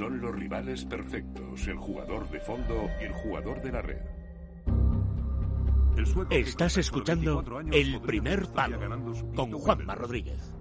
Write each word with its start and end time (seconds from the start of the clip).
son 0.00 0.18
los 0.18 0.34
rivales 0.34 0.86
perfectos, 0.86 1.68
el 1.68 1.76
jugador 1.76 2.26
de 2.30 2.40
fondo 2.40 2.88
y 3.02 3.04
el 3.04 3.12
jugador 3.12 3.60
de 3.60 3.70
la 3.70 3.82
red. 3.82 4.00
Estás 6.30 6.78
escuchando 6.78 7.44
El 7.70 8.00
Primer 8.00 8.46
Palo 8.46 8.78
con 9.36 9.52
Juanma 9.52 9.94
Rodríguez. 9.94 10.54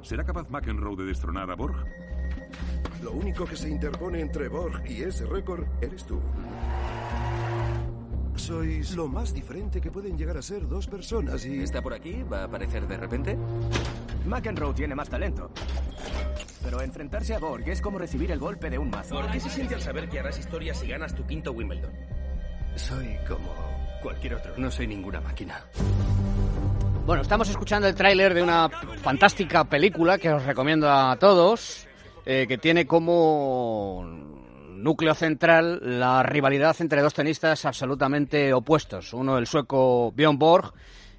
¿Será 0.00 0.24
capaz 0.24 0.48
McEnroe 0.48 0.96
de 0.96 1.04
destronar 1.04 1.50
a 1.50 1.56
Borg? 1.56 1.76
Lo 3.02 3.12
único 3.12 3.44
que 3.44 3.56
se 3.56 3.68
interpone 3.68 4.20
entre 4.20 4.48
Borg 4.48 4.82
y 4.90 5.02
ese 5.02 5.26
récord 5.26 5.66
eres 5.82 6.06
tú. 6.06 6.18
Sois 8.34 8.96
lo 8.96 9.08
más 9.08 9.34
diferente 9.34 9.78
que 9.78 9.90
pueden 9.90 10.16
llegar 10.16 10.38
a 10.38 10.42
ser 10.42 10.66
dos 10.66 10.86
personas 10.86 11.44
y... 11.44 11.58
¿Está 11.62 11.82
por 11.82 11.92
aquí? 11.92 12.22
¿Va 12.22 12.40
a 12.40 12.44
aparecer 12.44 12.88
de 12.88 12.96
repente? 12.96 13.36
McEnroe 14.26 14.72
tiene 14.72 14.94
más 14.94 15.10
talento. 15.10 15.50
Pero 16.66 16.82
enfrentarse 16.82 17.32
a 17.32 17.38
Borg 17.38 17.68
es 17.68 17.80
como 17.80 17.96
recibir 17.96 18.32
el 18.32 18.40
golpe 18.40 18.68
de 18.68 18.76
un 18.76 18.90
mazo. 18.90 19.14
¿Por 19.14 19.30
qué 19.30 19.38
se 19.38 19.48
siente 19.48 19.76
al 19.76 19.80
saber 19.80 20.08
que 20.08 20.18
harás 20.18 20.36
historia 20.36 20.74
si 20.74 20.88
ganas 20.88 21.14
tu 21.14 21.24
quinto 21.24 21.52
Wimbledon? 21.52 21.92
Soy 22.74 23.16
como 23.28 23.54
cualquier 24.02 24.34
otro. 24.34 24.52
No 24.56 24.68
soy 24.68 24.88
ninguna 24.88 25.20
máquina. 25.20 25.64
Bueno, 27.06 27.22
estamos 27.22 27.48
escuchando 27.48 27.86
el 27.86 27.94
tráiler 27.94 28.34
de 28.34 28.42
una 28.42 28.68
fantástica 29.00 29.62
película 29.62 30.18
que 30.18 30.28
os 30.28 30.44
recomiendo 30.44 30.90
a 30.90 31.16
todos, 31.20 31.86
eh, 32.24 32.46
que 32.48 32.58
tiene 32.58 32.84
como 32.84 34.02
núcleo 34.04 35.14
central 35.14 35.78
la 36.00 36.24
rivalidad 36.24 36.74
entre 36.80 37.00
dos 37.00 37.14
tenistas 37.14 37.64
absolutamente 37.64 38.52
opuestos. 38.52 39.12
Uno, 39.12 39.38
el 39.38 39.46
sueco 39.46 40.10
Björn 40.10 40.36
Borg, 40.36 40.74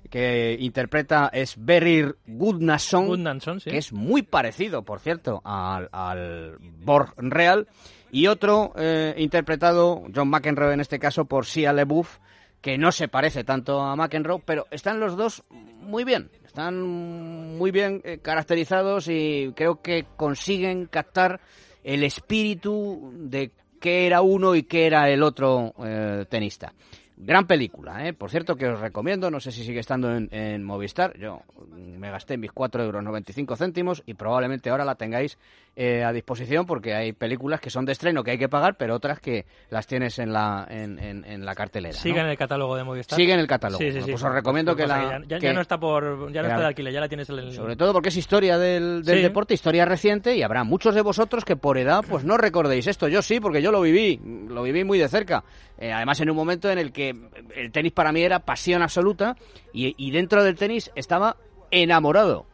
que 0.09 0.57
interpreta 0.59 1.29
es 1.33 1.55
Berir 1.57 2.17
Gudnason, 2.25 3.59
que 3.59 3.77
es 3.77 3.93
muy 3.93 4.21
parecido, 4.23 4.83
por 4.83 4.99
cierto, 4.99 5.41
al, 5.43 5.89
al 5.91 6.57
Borg 6.59 7.13
real. 7.17 7.67
Y 8.11 8.27
otro, 8.27 8.73
eh, 8.77 9.13
interpretado, 9.17 10.03
John 10.13 10.29
McEnroe 10.29 10.73
en 10.73 10.79
este 10.79 10.99
caso, 10.99 11.25
por 11.25 11.45
Sia 11.45 11.73
LeBouf, 11.73 12.19
que 12.61 12.77
no 12.77 12.91
se 12.91 13.07
parece 13.07 13.43
tanto 13.43 13.81
a 13.81 13.95
McEnroe, 13.95 14.41
pero 14.45 14.65
están 14.71 14.99
los 14.99 15.17
dos 15.17 15.43
muy 15.51 16.03
bien. 16.03 16.29
Están 16.45 16.81
muy 16.81 17.71
bien 17.71 18.01
eh, 18.03 18.19
caracterizados 18.19 19.07
y 19.09 19.53
creo 19.55 19.81
que 19.81 20.05
consiguen 20.15 20.87
captar 20.87 21.39
el 21.83 22.03
espíritu 22.03 23.11
de 23.13 23.51
qué 23.79 24.07
era 24.07 24.21
uno 24.21 24.55
y 24.55 24.63
qué 24.63 24.87
era 24.87 25.09
el 25.09 25.23
otro 25.23 25.73
eh, 25.85 26.25
tenista. 26.29 26.73
Gran 27.19 27.47
película, 27.47 28.07
¿eh? 28.07 28.13
Por 28.13 28.29
cierto, 28.29 28.55
que 28.55 28.67
os 28.67 28.79
recomiendo, 28.79 29.31
no 29.31 29.39
sé 29.39 29.51
si 29.51 29.63
sigue 29.63 29.79
estando 29.79 30.15
en, 30.15 30.63
Movistar, 30.63 31.17
yo 31.17 31.41
me 31.75 32.11
gasté 32.11 32.37
mis 32.37 32.51
4,95 32.51 33.39
euros 33.39 33.57
céntimos 33.57 34.03
y 34.05 34.13
probablemente 34.13 34.69
ahora 34.69 34.85
la 34.85 34.93
tengáis 34.93 35.39
eh, 35.75 36.03
a 36.03 36.11
disposición 36.11 36.67
porque 36.67 36.93
hay 36.93 37.13
películas 37.13 37.59
que 37.59 37.71
son 37.71 37.85
de 37.85 37.93
estreno 37.93 38.23
que 38.23 38.31
hay 38.31 38.37
que 38.37 38.49
pagar, 38.49 38.77
pero 38.77 38.93
otras 38.93 39.19
que 39.19 39.47
las 39.71 39.87
tienes 39.87 40.19
en 40.19 40.31
la, 40.31 40.67
en, 40.69 40.99
en, 40.99 41.43
la 41.43 41.55
cartelera. 41.55 41.95
Sigue 41.95 42.19
en 42.19 42.27
el 42.27 42.37
catálogo 42.37 42.75
de 42.75 42.83
Movistar. 42.83 43.17
Sigue 43.17 43.33
en 43.33 43.39
el 43.39 43.47
catálogo. 43.47 43.79
pues 43.79 44.23
os 44.23 44.31
recomiendo 44.31 44.75
que 44.75 44.85
la... 44.85 45.19
Ya, 45.27 45.53
no 45.53 45.61
está 45.61 45.79
por 45.79 46.31
ya 46.31 46.43
no 46.43 46.49
está 46.49 46.59
de 46.59 46.65
alquiler, 46.67 46.93
ya 46.93 46.99
la 46.99 47.07
tienes 47.07 47.27
en 47.31 47.39
el... 47.39 47.51
Sobre 47.51 47.75
todo 47.75 47.93
porque 47.93 48.09
es 48.09 48.17
historia 48.17 48.59
del, 48.59 49.03
del 49.03 49.23
deporte, 49.23 49.55
historia 49.55 49.85
reciente 49.85 50.35
y 50.35 50.43
habrá 50.43 50.63
muchos 50.63 50.93
de 50.93 51.01
vosotros 51.01 51.43
que 51.45 51.55
por 51.55 51.79
edad 51.79 52.05
pues 52.07 52.23
no 52.23 52.37
recordéis 52.37 52.85
esto. 52.85 53.07
Yo 53.07 53.23
sí, 53.23 53.39
porque 53.39 53.63
yo 53.63 53.71
lo 53.71 53.81
viví, 53.81 54.19
lo 54.49 54.61
viví 54.61 54.83
muy 54.83 54.99
de 54.99 55.09
cerca. 55.09 55.43
Eh, 55.79 55.91
además 55.91 56.19
en 56.21 56.29
un 56.29 56.35
momento 56.35 56.69
en 56.69 56.79
el 56.79 56.91
que 56.91 57.06
el 57.55 57.71
tenis 57.71 57.91
para 57.91 58.11
mí 58.11 58.21
era 58.21 58.39
pasión 58.39 58.81
absoluta 58.81 59.35
y, 59.73 60.11
dentro 60.11 60.43
del 60.43 60.55
tenis 60.55 60.91
estaba 60.95 61.37
enamorado 61.71 62.45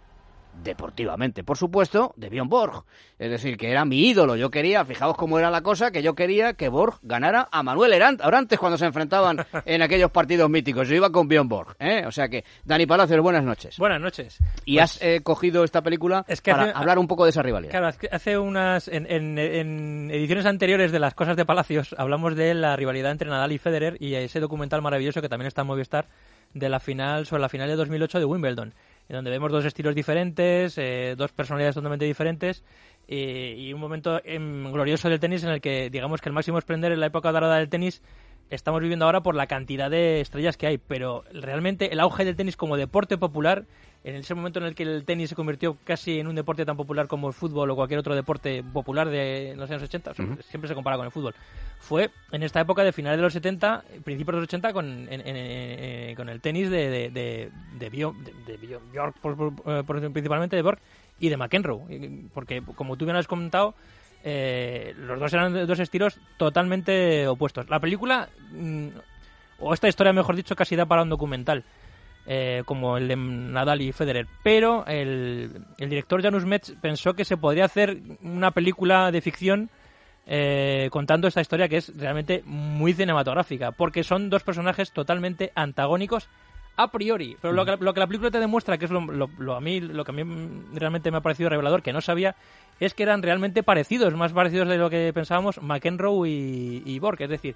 deportivamente, 0.64 1.44
por 1.44 1.58
supuesto, 1.58 2.14
de 2.18 2.30
Bjorn 2.30 2.50
Borg. 2.50 2.84
Es 3.20 3.30
decir, 3.30 3.58
que 3.58 3.72
era 3.72 3.86
mi 3.86 4.08
ídolo. 4.08 4.36
Yo 4.36 4.50
quería, 4.50 4.84
fijaos 4.86 5.16
cómo 5.16 5.40
era 5.40 5.50
la 5.50 5.62
cosa, 5.62 5.92
que 5.92 6.04
yo 6.04 6.16
quería 6.16 6.54
que 6.54 6.70
Borg 6.70 7.00
ganara 7.02 7.48
a 7.52 7.64
Manuel 7.64 7.94
antes 8.02 8.59
cuando 8.59 8.78
se 8.78 8.86
enfrentaban 8.86 9.38
en 9.66 9.81
aquellos 9.81 10.12
partidos 10.12 10.50
míticos. 10.50 10.88
Yo 10.88 10.96
iba 10.96 11.12
con 11.12 11.28
Bjorn 11.28 11.47
Borg. 11.47 11.75
¿eh? 11.80 12.03
O 12.06 12.12
sea 12.12 12.28
que, 12.28 12.44
Dani 12.63 12.86
Palacios, 12.86 13.22
buenas 13.22 13.44
noches. 13.44 13.78
Buenas 13.78 14.02
noches. 14.02 14.40
Y 14.66 14.80
has 14.80 14.97
pues 14.97 15.18
eh, 15.18 15.22
cogido 15.22 15.63
esta 15.63 15.81
película 15.81 16.25
para 16.44 16.72
hablar 16.72 17.00
un 17.00 17.08
poco 17.08 17.24
de 17.24 17.31
esa 17.31 17.42
rivalidad. 17.42 17.72
Claro, 17.72 17.90
hace 18.12 18.38
unas. 18.38 18.88
En, 18.88 19.06
en, 19.09 20.12
ediciones 20.12 20.46
anteriores 20.46 20.92
de 20.92 21.00
Las 21.00 21.13
Cosas 21.13 21.36
de 21.36 21.46
Palacios 21.46 21.96
hablamos 21.97 22.36
de 22.36 22.53
la 22.53 22.75
rivalidad 22.75 23.12
entre 23.12 23.30
Nadal 23.30 23.52
y 23.52 23.58
Federer 23.58 23.97
y 24.00 24.16
ese 24.16 24.40
documental 24.40 24.81
maravilloso 24.81 25.22
que 25.22 25.30
también 25.30 25.47
está 25.47 25.62
en 25.62 25.68
Movistar 25.68 26.08
de 26.53 26.69
la 26.69 26.80
final 26.80 27.25
sobre 27.25 27.42
la 27.42 27.50
final 27.50 27.68
de 27.68 27.75
2008 27.75 28.19
de 28.19 28.25
Wimbledon 28.25 28.74
en 29.09 29.16
donde 29.16 29.31
vemos 29.31 29.52
dos 29.52 29.66
estilos 29.66 29.96
diferentes, 29.96 30.78
eh, 30.78 31.16
dos 31.18 31.31
personalidades 31.31 31.75
totalmente 31.75 32.06
diferentes 32.06 32.64
y 33.06 33.74
un 33.74 33.81
momento 33.81 34.22
glorioso 34.24 35.09
del 35.09 35.19
tenis 35.19 35.44
en 35.44 35.50
el 35.50 35.62
que 35.62 35.90
digamos 35.90 36.22
que 36.22 36.30
el 36.30 36.34
máximo 36.34 36.58
esplendor 36.58 36.94
en 36.94 37.02
la 37.02 37.08
época 37.08 37.34
dorada 37.34 37.58
del 37.58 37.68
tenis 37.68 38.02
estamos 38.50 38.81
viviendo 38.81 39.06
ahora 39.06 39.24
por 39.24 39.36
la 39.36 39.48
cantidad 39.48 39.90
de 39.90 40.22
estrellas 40.22 40.58
que 40.58 40.68
hay, 40.68 40.78
pero 40.78 41.24
realmente 41.34 41.92
el 41.92 42.00
auge 42.00 42.26
del 42.26 42.36
tenis 42.36 42.56
como 42.56 42.78
deporte 42.78 43.18
popular, 43.18 43.66
en 44.04 44.16
ese 44.16 44.36
momento 44.36 44.59
en 44.59 44.66
el 44.66 44.76
que 44.76 44.84
el 44.84 45.06
tenis 45.06 45.30
se 45.30 45.36
convirtió 45.36 45.78
casi 45.84 46.20
en 46.20 46.28
un 46.28 46.36
deporte 46.36 46.66
tan 46.66 46.76
popular 46.76 47.08
como 47.08 47.28
el 47.28 47.34
fútbol 47.34 47.72
o 47.72 47.76
cualquier 47.76 48.00
otro 48.00 48.16
deporte 48.16 48.62
popular 48.62 49.09
de 49.09 49.54
los 49.56 49.70
años 49.70 49.84
80, 49.84 50.14
siempre 50.14 50.68
se 50.68 50.76
compara 50.76 50.98
con 50.98 51.06
el 51.06 51.12
fútbol, 51.12 51.34
fue 51.80 52.12
en 52.31 52.44
esta 52.44 52.59
época 52.59 52.84
de 52.84 52.92
finales 52.92 53.18
de 53.18 53.24
los 53.24 53.34
70, 53.34 53.84
principios 54.04 54.36
de 54.36 54.42
los 54.42 54.48
80, 54.50 54.74
con, 54.74 55.08
eh, 55.10 56.14
con 56.18 56.30
el 56.30 56.42
tenis 56.42 56.70
de, 56.70 56.90
de, 56.90 57.10
de, 57.10 57.52
de, 57.80 57.90
Bjork, 57.90 59.16
principalmente 60.14 60.56
de 60.56 60.62
Borg, 60.62 60.80
y 61.20 61.30
de 61.30 61.38
McEnroe, 61.38 61.81
porque 62.34 62.62
como 62.75 62.98
tú 62.98 63.06
bien 63.06 63.16
has 63.16 63.28
comentado, 63.28 63.75
eh, 64.23 64.94
los 64.97 65.19
dos 65.19 65.34
eran 65.34 65.67
dos 65.67 65.79
estilos 65.79 66.17
totalmente 66.38 67.28
opuestos. 67.28 67.69
La 67.69 67.79
película, 67.79 68.29
mm, 68.51 68.88
o 69.59 69.73
esta 69.73 69.89
historia, 69.89 70.13
mejor 70.13 70.35
dicho, 70.35 70.56
casi 70.56 70.75
da 70.75 70.85
para 70.85 71.03
un 71.03 71.09
documental, 71.09 71.66
eh, 72.25 72.63
como 72.66 72.97
el 72.97 73.09
de 73.09 73.17
Nadal 73.17 73.81
y 73.81 73.91
Federer. 73.91 74.28
Pero 74.41 74.85
el, 74.88 75.66
director 75.78 76.22
Janus 76.22 76.45
Metz 76.45 76.73
pensó 76.81 77.13
que 77.13 77.25
se 77.25 77.35
podría 77.35 77.66
hacer 77.66 77.97
una 78.22 78.51
película 78.51 79.12
de 79.12 79.22
ficción 79.22 79.69
eh, 80.25 80.88
contando 80.89 81.28
esta 81.28 81.41
historia 81.41 81.67
que 81.67 81.78
es 81.78 81.91
realmente 81.97 82.44
muy 82.45 82.94
cinematográfica, 82.94 83.72
porque 83.72 84.06
son 84.06 84.29
dos 84.29 84.44
personajes 84.44 84.94
totalmente 84.94 85.51
antagónicos 85.53 86.29
a 86.75 86.91
priori. 86.91 87.38
Pero 87.41 87.53
lo 87.53 87.66
que, 87.66 87.78
lo 87.79 87.94
que 87.94 88.00
la 88.00 88.07
película 88.07 88.31
te 88.31 88.39
demuestra, 88.39 88.78
que 88.78 88.85
es 88.85 88.91
lo, 88.91 89.01
lo, 89.01 89.56
a 89.56 89.61
mí, 89.61 89.79
lo 89.79 90.03
que 90.03 90.11
a 90.11 90.16
mí 90.16 90.63
realmente 90.73 91.11
me 91.11 91.17
ha 91.17 91.22
parecido 91.22 91.50
revelador, 91.50 91.81
que 91.81 91.94
no 91.94 92.01
sabía, 92.01 92.35
es 92.79 92.94
que 92.94 93.03
eran 93.03 93.22
realmente 93.22 93.63
parecidos, 93.63 94.13
más 94.16 94.34
parecidos 94.34 94.67
de 94.67 94.78
lo 94.78 94.89
que 94.89 95.12
pensábamos 95.13 95.62
McEnroe 95.62 96.29
y, 96.29 96.83
y 96.85 97.00
Borg. 97.00 97.22
Es 97.22 97.29
decir, 97.29 97.56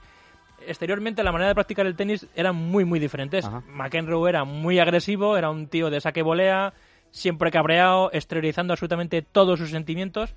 exteriormente 0.66 1.23
la 1.23 1.31
manera 1.31 1.50
de 1.50 1.56
practicar 1.56 1.85
el 1.85 1.95
tenis 1.95 2.27
eran 2.35 2.56
muy, 2.56 2.85
muy 2.85 3.00
diferentes. 3.00 3.50
McEnroe 3.67 4.29
era 4.29 4.44
muy 4.44 4.79
agresivo, 4.79 5.38
era 5.38 5.50
un 5.50 5.67
tío 5.67 5.89
de 5.89 6.01
saque 6.01 6.22
volea, 6.22 6.73
siempre 7.11 7.51
cabreado, 7.51 8.09
exteriorizando 8.13 8.73
absolutamente 8.73 9.22
todos 9.22 9.59
sus 9.59 9.72
sentimientos. 9.72 10.35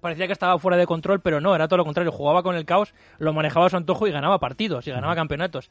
Parecía 0.00 0.28
que 0.28 0.32
estaba 0.32 0.56
fuera 0.60 0.76
de 0.76 0.86
control, 0.86 1.20
pero 1.20 1.40
no, 1.40 1.56
era 1.56 1.66
todo 1.66 1.78
lo 1.78 1.84
contrario. 1.84 2.12
Jugaba 2.12 2.44
con 2.44 2.54
el 2.54 2.64
caos, 2.64 2.94
lo 3.18 3.32
manejaba 3.32 3.66
a 3.66 3.70
su 3.70 3.76
antojo 3.76 4.06
y 4.06 4.12
ganaba 4.12 4.38
partidos 4.38 4.86
y 4.86 4.92
ganaba 4.92 5.16
campeonatos 5.16 5.70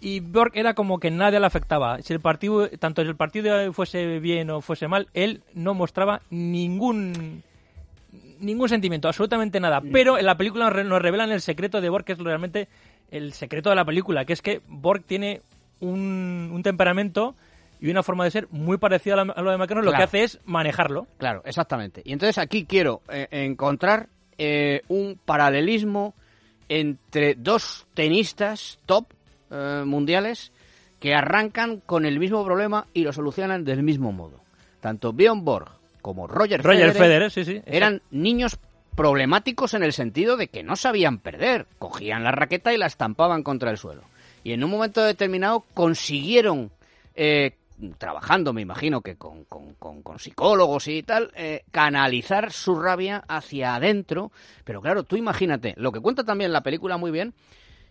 y 0.00 0.20
Borg 0.20 0.52
era 0.54 0.74
como 0.74 0.98
que 0.98 1.10
nadie 1.10 1.40
le 1.40 1.46
afectaba. 1.46 2.00
Si 2.02 2.12
el 2.12 2.20
partido, 2.20 2.68
tanto 2.68 3.02
si 3.02 3.08
el 3.08 3.16
partido 3.16 3.72
fuese 3.72 4.18
bien 4.18 4.50
o 4.50 4.60
fuese 4.60 4.88
mal, 4.88 5.08
él 5.14 5.42
no 5.54 5.74
mostraba 5.74 6.22
ningún 6.30 7.42
ningún 8.40 8.68
sentimiento, 8.68 9.08
absolutamente 9.08 9.58
nada. 9.60 9.80
Pero 9.80 10.18
en 10.18 10.26
la 10.26 10.36
película 10.36 10.70
nos 10.70 11.02
revelan 11.02 11.32
el 11.32 11.40
secreto 11.40 11.80
de 11.80 11.88
Borg, 11.88 12.04
que 12.04 12.12
es 12.12 12.18
realmente 12.18 12.68
el 13.10 13.32
secreto 13.32 13.70
de 13.70 13.76
la 13.76 13.84
película, 13.84 14.24
que 14.24 14.32
es 14.32 14.42
que 14.42 14.60
Borg 14.68 15.02
tiene 15.04 15.42
un, 15.80 16.60
temperamento 16.62 17.34
y 17.80 17.90
una 17.90 18.02
forma 18.02 18.24
de 18.24 18.30
ser 18.30 18.48
muy 18.50 18.76
parecida 18.78 19.14
a, 19.14 19.42
lo 19.42 19.50
de 19.50 19.58
McEnroe, 19.58 19.84
lo 19.84 19.92
que 19.92 20.02
hace 20.02 20.22
es 20.24 20.40
manejarlo. 20.44 21.06
Claro, 21.18 21.42
exactamente. 21.44 22.02
Y 22.04 22.12
entonces 22.12 22.38
aquí 22.38 22.64
quiero 22.64 23.02
eh, 23.08 23.26
encontrar 23.30 24.08
eh, 24.36 24.82
un 24.88 25.18
paralelismo 25.24 26.14
entre 26.68 27.34
dos 27.34 27.86
tenistas 27.94 28.78
top 28.86 29.06
eh, 29.50 29.82
mundiales 29.86 30.52
que 31.00 31.14
arrancan 31.14 31.80
con 31.80 32.04
el 32.04 32.18
mismo 32.18 32.44
problema 32.44 32.86
y 32.92 33.04
lo 33.04 33.12
solucionan 33.12 33.64
del 33.64 33.82
mismo 33.82 34.12
modo. 34.12 34.40
Tanto 34.80 35.12
Bjorn 35.12 35.44
Borg 35.44 35.68
como 36.02 36.26
Roger, 36.26 36.62
Roger 36.62 36.92
Federer, 36.92 37.30
sí, 37.30 37.44
sí, 37.44 37.60
eran 37.66 38.02
niños 38.10 38.58
problemáticos 38.98 39.74
en 39.74 39.84
el 39.84 39.92
sentido 39.92 40.36
de 40.36 40.48
que 40.48 40.64
no 40.64 40.74
sabían 40.74 41.18
perder, 41.18 41.66
cogían 41.78 42.24
la 42.24 42.32
raqueta 42.32 42.72
y 42.72 42.76
la 42.76 42.86
estampaban 42.86 43.44
contra 43.44 43.70
el 43.70 43.78
suelo. 43.78 44.02
Y 44.42 44.52
en 44.52 44.64
un 44.64 44.70
momento 44.70 45.04
determinado 45.04 45.64
consiguieron, 45.72 46.70
eh, 47.14 47.52
trabajando, 47.98 48.52
me 48.52 48.62
imagino 48.62 49.00
que 49.00 49.16
con, 49.16 49.44
con, 49.44 50.18
psicólogos 50.18 50.88
y 50.88 51.04
tal, 51.04 51.30
eh, 51.36 51.62
canalizar 51.70 52.50
su 52.50 52.74
rabia 52.74 53.22
hacia 53.28 53.76
adentro. 53.76 54.32
Pero 54.64 54.80
claro, 54.80 55.04
tú 55.04 55.16
imagínate, 55.16 55.74
lo 55.76 55.92
que 55.92 56.00
cuenta 56.00 56.24
también 56.24 56.52
la 56.52 56.62
película 56.62 56.96
muy 56.96 57.12
bien 57.12 57.34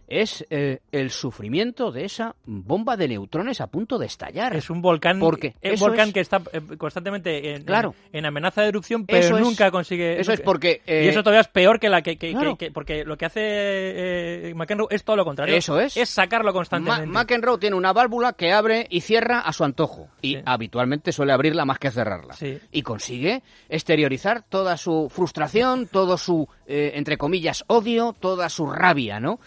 es 0.08 0.46
eh, 0.50 0.80
el 0.92 1.12
sufrimiento 1.12 1.92
de 1.92 2.06
esa 2.06 2.36
bomba 2.46 2.96
de 2.98 3.08
neutrones 3.10 3.62
a 3.62 3.68
punto 3.68 3.98
de 3.98 4.06
estallar. 4.06 4.56
Es 4.56 4.70
un 4.70 4.82
volcán, 4.82 5.20
Porque 5.20 5.56
un 5.64 5.80
volcán 5.80 6.08
es- 6.10 6.14
que 6.14 6.20
está 6.22 6.42
eh, 6.54 6.62
constantemente 6.78 7.56
en, 7.56 7.64
Claro. 7.64 7.94
en, 8.12 8.20
en 8.20 8.26
amenaza 8.26 8.62
de 8.62 8.70
erupción, 8.70 9.06
pero 9.06 9.38
es- 9.38 9.44
nunca 9.44 9.70
consigue. 9.72 10.20
eso 10.20 10.32
es 10.32 10.42
porque, 10.42 10.82
eh, 10.88 11.04
y 11.06 11.08
eso 11.10 11.22
todavía 11.24 11.42
es 11.42 11.48
peor 11.48 11.80
que 11.80 11.90
la 11.90 12.02
que, 12.02 12.18
que- 12.18 12.32
Claro. 12.32 12.56
que- 12.58 12.68
que- 12.68 12.72
porque 12.72 13.04
lo 13.06 13.18
que 13.18 13.26
hace 13.26 13.42
eh, 13.44 14.54
McEnroe 14.56 14.88
es 14.92 15.04
todo 15.04 15.16
lo 15.16 15.26
contrario. 15.26 15.56
Eso 15.56 15.80
es. 15.80 15.98
Es 15.98 16.10
sacarlo 16.10 16.52
Ma- 16.52 16.54
constantemente. 16.54 17.08
McEnroe 17.08 17.58
tiene 17.58 17.76
una 17.76 17.94
válvula 17.94 18.34
que 18.34 18.52
abre 18.54 18.88
y 18.90 19.02
cierra 19.02 19.42
a 19.42 19.52
su 19.54 19.64
antojo. 19.64 20.08
Y 20.22 20.36
Sí. 20.36 20.42
habitualmente 20.46 21.12
suele 21.12 21.34
abrirla 21.34 21.66
más 21.66 21.80
que 21.80 21.92
cerrarla. 21.92 22.34
Sí. 22.34 22.58
Y 22.72 22.82
consigue 22.82 23.44
exteriorizar 23.70 24.44
toda 24.44 24.78
su 24.78 25.10
frustración, 25.10 25.88
todo 25.88 26.18
su, 26.18 26.48
eh, 26.66 26.92
entre 26.96 27.18
comillas, 27.18 27.64
odio, 27.68 28.16
toda 28.20 28.50
su 28.50 28.68
rabia, 28.68 29.20
¿no? 29.20 29.40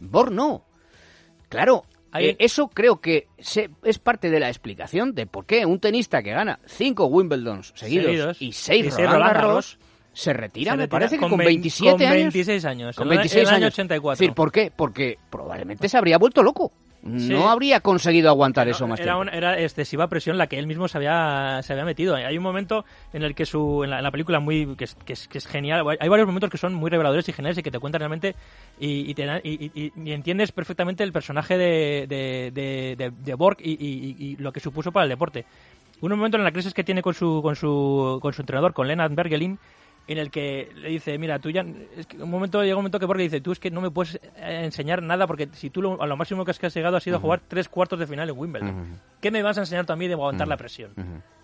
Borg 0.00 0.30
no. 0.32 0.64
Claro, 1.48 1.84
eh, 2.14 2.36
eso 2.38 2.68
creo 2.68 3.00
que 3.00 3.26
se- 3.38 3.70
es 3.82 3.98
parte 3.98 4.30
de 4.30 4.40
la 4.40 4.48
explicación 4.48 5.14
de 5.14 5.26
por 5.26 5.46
qué 5.46 5.64
un 5.66 5.80
tenista 5.80 6.22
que 6.22 6.30
gana 6.32 6.58
cinco 6.66 7.06
Wimbledons 7.06 7.72
seguidos, 7.74 8.06
Seguidos. 8.06 8.42
y 8.42 8.52
seis 8.52 8.86
Y 8.86 8.90
Roland 8.90 9.12
Roland 9.12 9.32
Garros 9.34 9.78
se 10.12 10.32
retira, 10.32 10.72
Se 10.72 10.76
me 10.76 10.82
retira 10.84 10.98
parece 10.98 11.14
que 11.16 11.20
con 11.20 11.30
con, 11.30 11.38
vein- 11.38 11.46
27 11.46 11.90
con 11.92 12.02
años. 12.02 12.12
26 12.34 12.64
años, 12.64 12.96
Con 12.96 13.06
en 13.06 13.12
el- 13.12 13.18
26 13.18 13.42
en 13.42 13.48
el 13.48 13.54
año 13.54 13.64
años. 13.66 13.74
84. 13.74 14.12
Es 14.14 14.18
decir, 14.18 14.34
¿por 14.34 14.52
qué? 14.52 14.72
Porque 14.74 15.18
probablemente 15.30 15.88
se 15.88 15.96
habría 15.96 16.18
vuelto 16.18 16.42
loco. 16.42 16.72
Sí. 17.16 17.28
No 17.30 17.48
habría 17.50 17.80
conseguido 17.80 18.28
aguantar 18.28 18.68
eso 18.68 18.86
más 18.86 18.98
era, 19.00 19.12
tiempo. 19.14 19.20
una- 19.22 19.32
era 19.32 19.60
excesiva 19.60 20.08
presión 20.08 20.36
la 20.38 20.46
que 20.46 20.58
él 20.58 20.66
mismo 20.66 20.88
se 20.88 20.98
había, 20.98 21.60
se 21.62 21.72
había 21.72 21.84
metido. 21.84 22.14
Hay 22.16 22.36
un 22.36 22.42
momento 22.42 22.84
en 23.12 23.22
el 23.22 23.34
que 23.34 23.46
su, 23.46 23.84
en 23.84 23.90
la, 23.90 23.98
en 23.98 24.04
la 24.04 24.10
película 24.10 24.40
muy 24.40 24.74
que 24.76 24.84
es, 24.84 24.94
que, 25.04 25.12
es, 25.12 25.28
que 25.28 25.38
es 25.38 25.46
genial. 25.46 25.84
Hay 26.00 26.08
varios 26.08 26.26
momentos 26.26 26.50
que 26.50 26.58
son 26.58 26.74
muy 26.74 26.90
reveladores 26.90 27.28
y 27.28 27.32
geniales 27.32 27.58
y 27.58 27.62
que 27.62 27.70
te 27.70 27.78
cuentan 27.78 28.00
realmente 28.00 28.34
y, 28.78 29.10
y, 29.10 29.14
te 29.14 29.24
y- 29.44 29.92
y- 30.04 30.12
entiendes 30.12 30.52
perfectamente 30.52 31.04
el 31.04 31.12
personaje 31.12 31.56
de, 31.58 32.06
de, 32.08 32.50
de, 32.52 32.96
de- 32.96 33.10
de 33.10 33.34
Borg 33.34 33.56
y, 33.60 33.72
y- 33.72 34.16
y 34.18 34.36
lo 34.36 34.52
que 34.52 34.60
supuso 34.60 34.92
para 34.92 35.04
el 35.04 35.10
deporte. 35.10 35.44
Un 36.00 36.10
momento 36.10 36.36
en 36.36 36.44
la 36.44 36.52
crisis 36.52 36.72
que 36.74 36.84
tiene 36.84 37.02
con 37.02 37.14
su, 37.14 37.40
con 37.42 37.56
su, 37.56 38.18
con 38.22 38.32
su 38.32 38.42
entrenador, 38.42 38.72
con 38.72 38.86
Lennart 38.86 39.12
Bergelin, 39.14 39.58
en 40.08 40.16
el 40.16 40.30
que 40.30 40.72
le 40.74 40.88
dice, 40.88 41.18
mira, 41.18 41.38
tú 41.38 41.50
ya... 41.50 41.64
Es 41.96 42.06
que 42.06 42.16
un 42.16 42.30
momento, 42.30 42.62
llega 42.62 42.74
un 42.74 42.80
momento 42.80 42.98
que 42.98 43.04
Borg 43.04 43.18
le 43.18 43.24
dice, 43.24 43.42
tú 43.42 43.52
es 43.52 43.58
que 43.58 43.70
no 43.70 43.82
me 43.82 43.90
puedes 43.90 44.14
eh, 44.36 44.62
enseñar 44.64 45.02
nada 45.02 45.26
porque 45.26 45.48
si 45.52 45.68
tú 45.68 45.82
lo, 45.82 46.02
a 46.02 46.06
lo 46.06 46.16
máximo 46.16 46.46
que 46.46 46.50
has, 46.50 46.74
llegado 46.74 46.96
ha 46.96 47.00
sido 47.00 47.20
jugar 47.20 47.42
tres 47.46 47.68
cuartos 47.68 47.98
de 47.98 48.06
final 48.06 48.28
en 48.30 48.38
Wimbledon. 48.38 49.00
¿Qué 49.20 49.30
me 49.30 49.42
vas 49.42 49.58
a 49.58 49.60
enseñar 49.60 49.84
mí 49.96 50.06
de 50.06 50.14
aguantar 50.14 50.48
la 50.48 50.56
presión? 50.56 50.92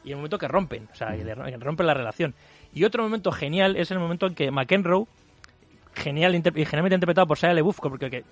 Y 0.02 0.11
el 0.11 0.16
momento 0.16 0.38
que 0.38 0.49
rompen, 0.49 0.88
o 0.90 0.94
sea, 0.94 1.14
que 1.14 1.56
rompen 1.58 1.87
la 1.87 1.94
relación. 1.94 2.34
Y 2.72 2.84
otro 2.84 3.02
momento 3.02 3.32
genial 3.32 3.76
es 3.76 3.90
el 3.90 3.99
momento 3.99 4.26
en 4.26 4.34
que 4.34 4.50
McEnroe, 4.50 5.06
genial 5.94 6.34
y 6.34 6.64
genialmente 6.64 6.94
interpretado 6.94 7.26
por 7.26 7.38
Shia 7.38 7.52
LaBeouf, 7.52 7.81
porque 7.81 8.10
que 8.10 8.25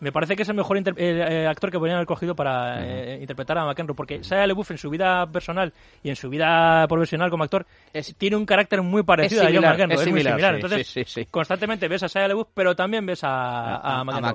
me 0.00 0.12
parece 0.12 0.36
que 0.36 0.42
es 0.42 0.48
el 0.48 0.54
mejor 0.54 0.76
eh, 0.78 0.82
eh, 0.96 1.46
actor 1.46 1.70
que 1.70 1.78
podrían 1.78 1.96
haber 1.96 2.06
cogido 2.06 2.34
para 2.34 2.84
eh, 2.84 3.18
interpretar 3.20 3.58
a 3.58 3.64
McEnroe, 3.64 3.96
porque 3.96 4.20
Shia 4.22 4.46
LaBeouf 4.46 4.70
en 4.70 4.78
su 4.78 4.90
vida 4.90 5.26
personal 5.26 5.72
y 6.02 6.08
en 6.10 6.16
su 6.16 6.28
vida 6.28 6.86
profesional 6.88 7.30
como 7.30 7.44
actor 7.44 7.66
Es- 7.92 8.14
tiene 8.16 8.36
un 8.36 8.46
carácter 8.46 8.82
muy 8.82 9.02
parecido 9.02 9.42
a 9.42 9.50
John 9.54 9.64
McEnroe, 9.72 9.94
es 9.96 10.00
es, 10.00 10.06
muy 10.12 10.20
similar, 10.32 10.54
sí, 10.54 10.60
Entonces, 10.76 10.86
sí, 11.06 11.20
sí, 11.22 11.26
constantemente 11.30 11.88
ves 11.88 12.02
a 12.02 12.06
Shia 12.06 12.28
LaBeouf, 12.28 12.48
pero 12.54 12.76
también 12.76 13.04
ves 13.06 13.24
a, 13.24 13.28
A- 13.28 13.76
a, 13.76 14.00
a 14.00 14.04
McEnroe. 14.04 14.30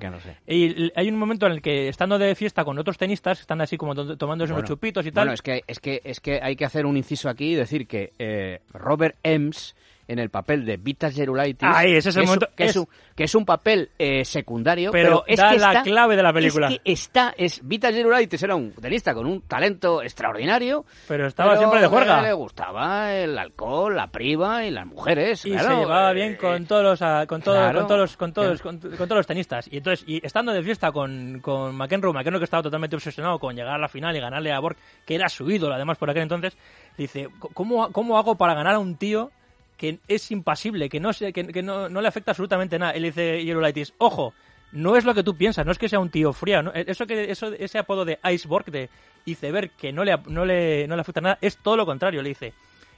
Y 0.47 0.91
hay 0.95 1.07
un 1.09 1.15
momento 1.17 1.45
en 1.45 1.53
el 1.53 1.61
que, 1.61 1.87
estando 1.87 2.17
de 2.17 2.35
fiesta 2.35 2.63
con 2.65 2.77
otros 2.77 2.97
tenistas, 2.97 3.39
están 3.39 3.61
así 3.61 3.77
como 3.77 3.95
to- 3.95 4.17
tomándose 4.17 4.51
unos 4.53 4.63
chupitos 4.67 5.05
y 5.05 5.11
tal. 5.11 5.23
Bueno, 5.25 5.33
es 5.33 5.41
que, 5.41 5.61
es, 5.67 5.79
que, 5.79 6.01
es 6.03 6.19
que 6.19 6.39
hay 6.41 6.55
que 6.55 6.65
hacer 6.65 6.85
un 6.85 6.97
inciso 6.97 7.29
aquí 7.29 7.51
y 7.53 7.55
decir 7.55 7.87
que 7.87 8.11
eh, 8.19 8.59
Robert 8.73 9.15
Ems, 9.23 9.75
en 10.07 10.19
el 10.19 10.29
papel 10.29 10.65
de 10.65 10.77
Vitas 10.77 11.13
Gerulaitis, 11.15 11.67
Ahí, 11.71 11.95
ese 11.95 12.09
es 12.09 12.15
el 12.17 12.21
que, 12.23 12.25
momento- 12.27 12.47
un- 12.49 12.55
que, 12.55 12.63
es, 12.65 12.69
es- 12.71 12.75
un, 12.77 12.87
que 13.15 13.23
es 13.23 13.35
un 13.35 13.45
papel 13.45 13.89
eh, 13.97 14.25
secundario, 14.25 14.91
Pero 14.91 15.23
es 15.27 15.37
da 15.39 15.51
que 15.51 15.59
la 15.59 15.67
está- 15.69 15.83
clave 15.83 16.15
de 16.15 16.23
la 16.23 16.33
película. 16.33 16.67
Es 16.67 16.79
que 16.83 16.91
está, 16.91 17.33
es, 17.37 17.65
Vitas 17.65 17.93
Gerulaitis 17.93 18.43
era 18.43 18.55
un 18.55 18.71
tenista 18.73 19.13
con 19.13 19.25
un 19.25 19.41
talento 19.41 20.01
extraordinario, 20.01 20.85
Pero 21.07 21.27
estaba 21.27 21.51
pero 21.51 21.59
siempre 21.61 21.81
de 21.81 21.87
juerga. 21.87 22.21
Le 22.21 22.33
gustaba 22.33 23.13
el 23.13 23.37
alcohol, 23.37 23.95
la 23.95 24.07
priva 24.07 24.65
y 24.65 24.71
las 24.71 24.85
mujeres. 24.85 25.45
y 25.45 25.51
claro, 25.51 25.67
se 25.69 25.75
llevaba 25.75 26.11
eh, 26.11 26.13
bien 26.15 26.35
con 26.35 26.65
todos 26.65 26.83
los 26.99 27.27
con 27.27 27.41
todos 27.41 27.57
claro, 27.57 27.79
con 27.79 27.87
todos 27.87 28.17
con 28.17 28.33
todos 28.33 28.61
claro. 28.61 28.79
con, 28.79 28.89
con 28.91 29.07
todos 29.07 29.17
los 29.19 29.27
tenistas 29.27 29.67
y 29.71 29.77
entonces 29.77 30.03
y 30.07 30.25
estando 30.25 30.51
de 30.51 30.61
fiesta 30.63 30.91
con, 30.91 31.39
con 31.41 31.75
McEnroe 31.75 32.13
McEnroe 32.13 32.39
que 32.39 32.45
estaba 32.45 32.63
totalmente 32.63 32.95
obsesionado 32.95 33.39
con 33.39 33.55
llegar 33.55 33.75
a 33.75 33.77
la 33.77 33.87
final 33.87 34.15
y 34.15 34.19
ganarle 34.19 34.51
a 34.51 34.59
Borg 34.59 34.75
que 35.05 35.15
era 35.15 35.29
su 35.29 35.49
ídolo 35.49 35.73
además 35.75 35.97
por 35.97 36.09
aquel 36.09 36.23
entonces 36.23 36.57
dice 36.97 37.27
cómo 37.53 37.91
cómo 37.91 38.17
hago 38.17 38.35
para 38.35 38.53
ganar 38.53 38.75
a 38.75 38.79
un 38.79 38.95
tío 38.97 39.31
que 39.77 39.99
es 40.07 40.31
impasible 40.31 40.89
que 40.89 40.99
no 40.99 41.13
se- 41.13 41.33
que, 41.33 41.47
que 41.47 41.61
no, 41.63 41.89
no 41.89 42.01
le 42.01 42.07
afecta 42.07 42.31
absolutamente 42.31 42.77
nada 42.79 42.91
él 42.93 43.03
dice 43.03 43.43
Yerulaitis 43.43 43.93
ojo 43.97 44.33
no 44.71 44.95
es 44.95 45.05
lo 45.05 45.13
que 45.13 45.21
tú 45.23 45.35
piensas, 45.37 45.65
no 45.67 45.71
es 45.71 45.77
que 45.77 45.87
sea 45.87 45.99
un 45.99 46.09
tío 46.09 46.33
frío. 46.33 46.63
¿no? 46.63 46.71
Eso 46.73 47.05
que, 47.05 47.29
eso, 47.29 47.53
ese 47.53 47.77
apodo 47.77 48.05
de 48.05 48.17
Iceborg, 48.27 48.65
de 48.71 48.89
iceberg, 49.25 49.69
que 49.77 49.93
no 49.93 50.03
le, 50.03 50.17
no, 50.29 50.45
le, 50.45 50.87
no 50.87 50.95
le 50.95 51.01
afecta 51.01 51.21
nada, 51.21 51.37
es 51.41 51.57
todo 51.57 51.77
lo 51.77 51.85
contrario. 51.85 52.23
Le 52.23 52.29
dice, 52.29 52.53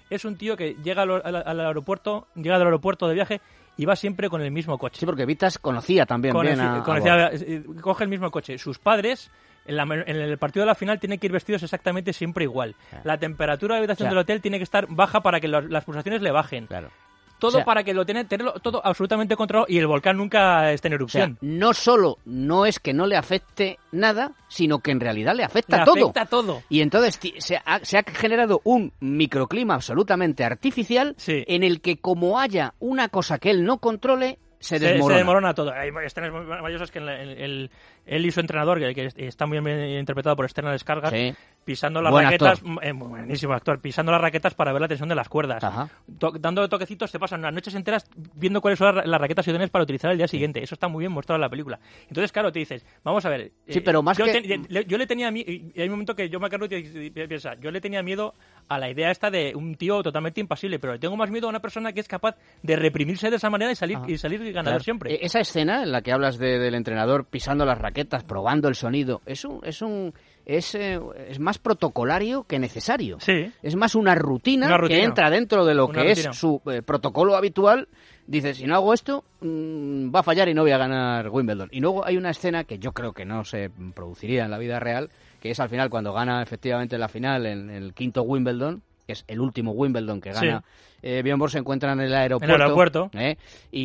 es 0.10 0.24
un 0.24 0.38
tío 0.38 0.56
que 0.56 0.78
llega 0.82 1.02
al, 1.02 1.12
al- 1.22 1.36
al 1.46 1.60
aeropuerto, 1.60 2.28
llega 2.36 2.58
del 2.58 2.68
aeropuerto 2.68 3.10
de 3.10 3.14
viaje 3.16 3.42
y 3.76 3.84
va 3.84 3.98
siempre 3.98 4.30
con 4.30 4.42
el 4.42 4.52
mismo 4.52 4.78
coche. 4.78 5.02
Sí, 5.02 5.06
porque 5.06 5.26
Vitas 5.26 5.60
conocía 5.60 6.06
también 6.06 6.34
bien 6.40 6.62
a, 6.62 6.78
a 6.78 6.84
conocía- 6.84 7.30
Borg. 7.30 7.44
eh, 7.46 7.64
coge 7.82 8.04
el 8.06 8.10
mismo 8.10 8.32
coche. 8.32 8.58
Sus 8.58 8.80
padres, 8.80 9.30
en, 9.66 9.76
la- 9.76 9.84
en 9.84 10.16
el 10.16 10.38
partido 10.38 10.64
de 10.64 10.68
la 10.68 10.76
final, 10.76 11.00
tienen 11.00 11.20
que 11.20 11.28
ir 11.28 11.34
vestidos 11.34 11.64
exactamente 11.64 12.14
siempre 12.14 12.44
igual. 12.44 12.76
La 13.04 13.18
temperatura 13.18 13.76
de 13.76 13.80
la 13.80 13.84
habitación 13.84 14.08
O 14.08 14.10
sea- 14.10 14.16
del 14.16 14.22
hotel 14.24 14.42
tiene 14.42 14.58
que 14.58 14.64
estar 14.64 14.88
baja 14.90 15.22
para 15.22 15.40
que 15.40 15.48
los- 15.48 15.70
las 15.70 15.84
pulsaciones 15.86 16.22
le 16.22 16.32
bajen. 16.32 16.68
Claro. 16.68 16.90
Todo 17.38 17.50
O 17.50 17.56
sea- 17.56 17.66
para 17.66 17.84
que 17.84 17.94
lo 17.94 18.06
tiene, 18.06 18.24
tenerlo 18.24 18.54
todo 18.62 18.80
absolutamente 18.86 19.36
controlado 19.36 19.66
y 19.70 19.78
el 19.78 19.88
volcán 19.88 20.16
nunca 20.16 20.72
esté 20.72 20.88
en 20.88 20.94
O 20.94 20.96
sea, 21.10 21.24
erupción. 21.26 21.38
no 21.42 21.74
solo 21.74 22.18
no 22.24 22.66
es 22.66 22.80
que 22.80 22.94
no 22.94 23.08
le 23.08 23.18
afecte 23.18 23.78
nada, 23.92 24.32
sino 24.48 24.80
que 24.80 24.92
en 24.92 25.02
realidad 25.02 25.36
le 25.36 25.44
afecta 25.44 25.80
Le 25.80 25.84
todo. 25.86 25.96
afecta 26.06 26.26
todo. 26.28 26.64
Y 26.70 26.80
entonces 26.80 27.20
se 27.40 27.58
ha, 27.66 27.84
se 27.84 27.98
ha 27.98 28.04
generado 28.04 28.62
un 28.64 28.94
microclima 29.02 29.74
absolutamente 29.74 30.46
artificial 30.46 31.14
Sí. 31.18 31.44
en 31.48 31.64
el 31.64 31.82
que 31.82 31.98
como 31.98 32.40
haya 32.40 32.74
una 32.80 33.10
cosa 33.10 33.38
que 33.38 33.50
él 33.52 33.66
no 33.66 33.80
controle, 33.80 34.40
se 34.60 34.80
Se, 34.80 34.86
desmorona. 34.86 35.14
se 35.16 35.18
desmorona 35.20 35.54
todo. 35.54 35.72
Hay 35.74 35.90
escenas 36.06 36.32
maravillosas 36.32 36.92
que 36.92 37.00
en 37.00 37.06
la- 37.06 37.22
el- 37.22 37.38
el- 37.42 37.72
él 38.06 38.26
y 38.26 38.32
su 38.32 38.40
entrenador, 38.40 38.80
que, 38.80 38.94
que 38.94 39.28
está 39.28 39.46
muy 39.46 39.60
bien 39.60 39.80
interpretado 40.00 40.36
por 40.36 40.50
Stellan 40.50 40.74
Skarsgård, 40.78 41.12
Sí. 41.12 41.36
Pisando 41.66 42.00
las 42.02 42.12
Buen 42.12 42.26
raquetas, 42.26 42.62
eh, 42.84 42.92
buenísimo 42.94 43.54
actor, 43.54 43.82
pisando 43.82 44.12
las 44.12 44.22
raquetas 44.22 44.54
para 44.54 44.72
ver 44.72 44.82
la 44.82 44.88
tensión 44.88 45.10
de 45.10 45.16
las 45.16 45.28
cuerdas. 45.28 45.64
To- 46.20 46.32
dando 46.40 46.70
toquecitos, 46.70 47.10
se 47.10 47.20
pasan 47.20 47.40
unas 47.40 47.54
noches 47.54 47.74
enteras 47.74 48.06
viendo 48.36 48.62
cuáles 48.62 48.78
son 48.78 48.96
las, 48.96 49.20
raquetas 49.20 49.48
idóneas 49.48 49.72
para 49.72 49.84
utilizar 49.84 50.12
el 50.12 50.18
día 50.18 50.28
siguiente. 50.28 50.62
Eso 50.64 50.76
está 50.76 50.88
muy 50.88 51.02
bien 51.02 51.12
mostrado 51.12 51.38
en 51.38 51.42
la 51.42 51.50
película. 51.50 51.80
Entonces, 52.08 52.32
claro, 52.32 52.52
te 52.52 52.60
dices, 52.60 52.86
vamos 53.04 53.26
a 53.26 53.30
ver. 53.30 53.52
Sí, 53.68 53.80
eh, 53.80 53.82
pero 53.82 54.04
más 54.04 54.16
yo 54.18 54.26
que- 54.26 54.42
ten- 54.42 54.68
le- 54.70 54.86
yo 54.86 54.98
le 54.98 55.08
tenía 55.08 55.32
mi- 55.32 55.42
y 55.42 55.74
hay 55.82 55.86
un 55.88 55.92
momento 55.92 56.16
que 56.16 56.30
yo 56.30 56.40
me 56.40 56.46
acuerdo 56.48 56.68
y 56.70 57.10
piensa, 57.10 57.56
yo 57.56 57.72
le 57.72 57.82
tenía 57.82 58.04
miedo 58.04 58.36
a 58.68 58.78
la 58.78 58.90
idea 58.90 59.10
esta 59.10 59.32
de 59.32 59.54
un 59.56 59.74
tío 59.76 60.04
totalmente 60.04 60.40
impasible, 60.42 60.78
pero 60.78 60.94
le 60.94 61.00
tengo 61.00 61.18
más 61.18 61.32
miedo 61.32 61.48
a 61.48 61.50
una 61.50 61.60
persona 61.62 61.92
que 61.94 62.00
es 62.00 62.08
capaz 62.08 62.36
de 62.62 62.76
reprimirse 62.76 63.32
de 63.32 63.38
esa 63.38 63.50
manera 63.50 63.72
y 63.72 63.76
salir 63.76 63.98
Ajá. 63.98 64.06
y 64.10 64.18
salir 64.20 64.40
ganador 64.54 64.64
Claro. 64.64 64.84
siempre. 64.84 65.14
E- 65.16 65.26
Esa 65.26 65.40
escena 65.40 65.82
en 65.82 65.92
la 65.92 66.02
que 66.04 66.12
hablas 66.12 66.38
de- 66.38 66.60
del 66.60 66.76
entrenador 66.76 67.26
pisando 67.26 67.66
las 67.66 67.80
raquetas, 67.80 68.24
probando 68.24 68.68
el 68.68 68.76
sonido, 68.76 69.22
es 69.26 69.44
un, 69.46 69.62
es 69.64 69.82
un 69.82 70.14
es, 70.46 70.76
eh, 70.76 71.00
es 71.30 71.40
más 71.40 71.58
protocolario 71.58 72.44
que 72.44 72.60
necesario. 72.60 73.20
Sí. 73.20 73.52
Es 73.64 73.76
más 73.76 73.96
una 73.96 74.16
rutina, 74.16 74.68
Una 74.68 74.78
rutina. 74.78 75.00
que 75.00 75.04
entra 75.06 75.30
dentro 75.30 75.66
de 75.66 75.74
lo 75.76 75.88
Una 75.88 76.02
que 76.04 76.10
rutina. 76.10 76.32
es 76.32 76.38
su 76.38 76.62
eh, 76.68 76.82
protocolo 76.82 77.36
habitual. 77.36 77.88
Dice, 78.28 78.54
si 78.56 78.66
no 78.66 78.76
hago 78.76 78.94
esto, 78.94 79.24
mm, 79.42 80.14
va 80.14 80.22
a 80.22 80.24
fallar 80.24 80.50
y 80.50 80.54
no 80.54 80.64
voy 80.64 80.72
a 80.72 80.78
ganar 80.78 81.30
Wimbledon. 81.30 81.70
Y 81.72 81.80
luego 81.80 82.06
hay 82.06 82.18
una 82.18 82.32
escena 82.32 82.64
que 82.64 82.80
yo 82.80 82.92
creo 82.92 83.14
que 83.14 83.26
no 83.26 83.44
se 83.46 83.70
produciría 83.94 84.46
en 84.46 84.52
la 84.52 84.58
vida 84.58 84.80
real, 84.80 85.10
que 85.42 85.52
es 85.52 85.60
al 85.60 85.70
final 85.70 85.90
cuando 85.90 86.12
gana 86.14 86.42
efectivamente 86.42 86.98
la 86.98 87.08
final 87.08 87.46
en 87.46 87.70
el 87.70 87.94
quinto 87.94 88.24
Wimbledon, 88.24 88.82
que 89.06 89.14
es 89.14 89.24
el 89.28 89.40
último 89.40 89.72
Wimbledon 89.72 90.20
que 90.22 90.34
Sí. 90.34 90.46
gana 90.48 90.64
eh, 91.08 91.22
Bjorn 91.24 91.38
Borg, 91.40 91.52
se 91.52 91.60
encuentran 91.60 92.00
en 92.00 92.08
el 92.08 92.16
aeropuerto. 92.16 92.56
aeropuerto. 92.64 93.10
¿eh? 93.14 93.38
y, 93.72 93.82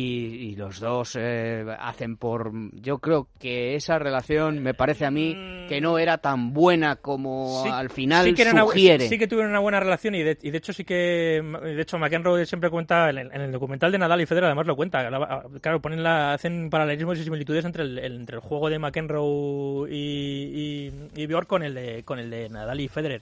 y 0.49 0.55
los 0.55 0.79
dos 0.79 1.15
eh, 1.19 1.63
hacen 1.79 2.17
por... 2.17 2.51
Yo 2.73 2.97
creo 2.97 3.27
que 3.39 3.75
esa 3.75 3.99
relación 3.99 4.63
me 4.63 4.73
parece 4.73 5.05
a 5.05 5.11
mí 5.11 5.35
que 5.69 5.79
no 5.81 5.99
era 5.99 6.17
tan 6.17 6.51
buena 6.51 6.95
como 6.95 7.61
Sí- 7.63 7.69
al 7.71 7.91
final 7.91 8.25
sí 8.25 8.33
que 8.33 8.49
una- 8.49 8.61
sugiere. 8.63 9.07
sí 9.07 9.19
que 9.19 9.27
tuvieron 9.27 9.51
una 9.51 9.59
buena 9.59 9.79
relación 9.79 10.15
y 10.15 10.23
de, 10.23 10.35
y 10.41 10.49
de 10.49 10.57
hecho 10.57 10.73
sí 10.73 10.83
que 10.83 11.43
de 11.63 11.81
hecho 11.81 11.99
McEnroe 11.99 12.43
siempre 12.47 12.71
cuenta 12.71 13.11
en 13.11 13.19
el, 13.19 13.31
en 13.31 13.41
el 13.41 13.51
documental 13.51 13.91
de 13.91 13.99
Nadal 13.99 14.21
y 14.21 14.25
Federer 14.25 14.45
además 14.45 14.65
lo 14.65 14.75
cuenta 14.75 15.07
la- 15.11 15.45
claro 15.61 15.79
ponen 15.79 16.01
la, 16.01 16.33
hacen 16.33 16.71
paralelismos 16.71 17.19
y 17.19 17.23
similitudes 17.23 17.65
entre 17.65 17.83
el, 17.83 17.99
entre 17.99 18.37
el 18.37 18.41
juego 18.41 18.67
de 18.69 18.79
McEnroe 18.79 19.89
y, 19.91 20.91
y, 21.15 21.27
con 21.47 21.61
el 21.61 21.75
de 21.75 22.03
con 22.03 22.17
el 22.17 22.29
de 22.31 22.49
Nadal 22.49 22.79
y 22.79 22.87
Federer 22.87 23.21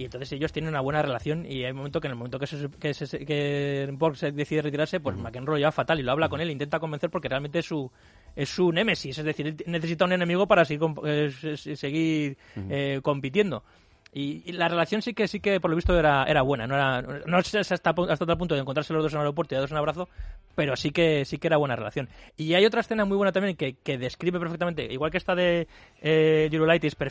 y 0.00 0.04
entonces 0.06 0.32
ellos 0.32 0.50
tienen 0.52 0.70
una 0.70 0.80
buena 0.80 1.02
relación 1.02 1.44
y 1.44 1.64
hay 1.64 1.70
un 1.72 1.76
momento 1.76 2.00
que 2.00 2.06
en 2.08 2.12
el 2.12 2.16
momento 2.16 2.38
que, 2.38 2.46
se, 2.46 2.70
que, 2.70 2.94
se- 2.94 3.26
que 3.26 3.88
Borg 3.92 4.16
se 4.16 4.32
decide 4.32 4.62
retirarse, 4.62 4.98
pues 4.98 5.14
McEnroe 5.16 5.60
ya 5.60 5.70
fatal 5.72 6.00
y 6.00 6.02
lo 6.02 6.12
habla 6.12 6.28
con 6.30 6.40
él, 6.40 6.50
intenta 6.50 6.78
convencer 6.80 7.10
porque 7.10 7.28
realmente 7.28 7.58
es 7.58 7.66
su 7.66 7.90
es 8.34 8.48
su 8.48 8.72
némesis, 8.72 9.18
es 9.18 9.24
decir, 9.24 9.46
él 9.48 9.56
necesita 9.66 10.04
un 10.04 10.12
enemigo 10.12 10.46
para 10.46 10.64
seguir, 10.64 10.88
eh, 11.04 11.30
se- 11.38 11.56
se- 11.56 11.76
seguir 11.76 12.38
eh, 12.70 13.00
compitiendo. 13.02 13.62
Y, 14.12 14.52
la 14.52 14.68
relación 14.68 15.02
sí 15.02 15.14
que 15.14 15.28
sí 15.28 15.38
que 15.38 15.60
por 15.60 15.70
lo 15.70 15.76
visto 15.76 15.96
era, 15.96 16.24
era 16.24 16.42
buena, 16.42 16.66
no 16.66 16.74
era 16.74 17.00
no 17.26 17.42
sé 17.42 17.60
hasta, 17.60 17.76
hasta 17.76 18.26
tal 18.26 18.38
punto 18.38 18.56
de 18.56 18.60
encontrarse 18.60 18.92
los 18.92 19.04
dos 19.04 19.12
en 19.12 19.18
el 19.18 19.22
aeropuerto 19.22 19.54
y 19.54 19.58
darse 19.58 19.72
un 19.72 19.78
abrazo, 19.78 20.08
pero 20.56 20.74
sí 20.74 20.90
que 20.90 21.24
sí 21.24 21.38
que 21.38 21.46
era 21.46 21.58
buena 21.58 21.76
relación. 21.76 22.08
Y 22.36 22.54
hay 22.54 22.66
otra 22.66 22.80
escena 22.80 23.04
muy 23.04 23.16
buena 23.16 23.30
también 23.30 23.56
que, 23.56 23.74
que 23.74 23.98
describe 23.98 24.40
perfectamente, 24.40 24.84
igual 24.92 25.12
que 25.12 25.18
esta 25.18 25.36
de 25.36 25.68
eh, 26.02 26.50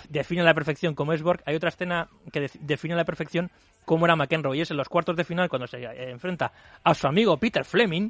define 0.10 0.42
a 0.42 0.46
la 0.46 0.54
perfección 0.54 0.94
como 0.94 1.14
es 1.14 1.22
Borg, 1.22 1.42
hay 1.46 1.56
otra 1.56 1.70
escena 1.70 2.10
que 2.34 2.42
de- 2.42 2.52
define 2.60 2.96
a 2.96 2.98
la 2.98 3.06
perfección 3.06 3.50
cómo 3.86 4.06
era 4.06 4.18
McEnroe 4.18 4.58
y 4.58 4.62
es 4.62 4.72
en 4.72 4.78
los 4.78 4.90
cuartos 4.90 5.16
de 5.16 5.24
final 5.24 5.48
cuando 5.48 5.68
se 5.68 5.78
eh, 5.78 6.12
enfrenta 6.12 6.52
a 6.84 6.94
su 6.94 7.08
amigo 7.08 7.38
Peter 7.38 7.64
Fleming 7.64 8.10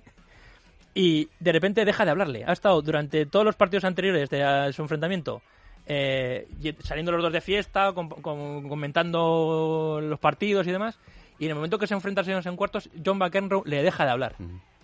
y 0.95 1.29
de 1.39 1.51
repente 1.51 1.85
deja 1.85 2.05
de 2.05 2.11
hablarle. 2.11 2.43
Ha 2.45 2.53
estado 2.53 2.81
durante 2.81 3.27
todos 3.27 3.45
los 3.45 3.55
partidos 3.55 3.83
anteriores 3.83 4.31
de 4.31 4.43
a 4.43 4.73
su 4.73 4.81
enfrentamiento 4.81 5.43
eh, 5.89 6.47
saliendo 6.83 7.11
los 7.11 7.21
dos 7.21 7.33
de 7.33 7.41
fiesta, 7.41 7.91
com- 7.93 8.07
com- 8.09 8.69
comentando 8.69 9.99
los 10.01 10.19
partidos 10.19 10.65
y 10.67 10.71
demás. 10.71 10.97
Y 11.39 11.45
en 11.45 11.49
el 11.51 11.55
momento 11.55 11.77
que 11.79 11.87
se 11.87 11.93
enfrentan 11.93 12.25
señores 12.25 12.45
en 12.45 12.55
cuartos, 12.55 12.89
John 13.05 13.17
McEnroe 13.17 13.63
le 13.65 13.81
deja 13.83 14.05
de 14.05 14.11
hablar. 14.11 14.35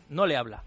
No 0.09 0.25
le 0.25 0.35
habla. 0.38 0.63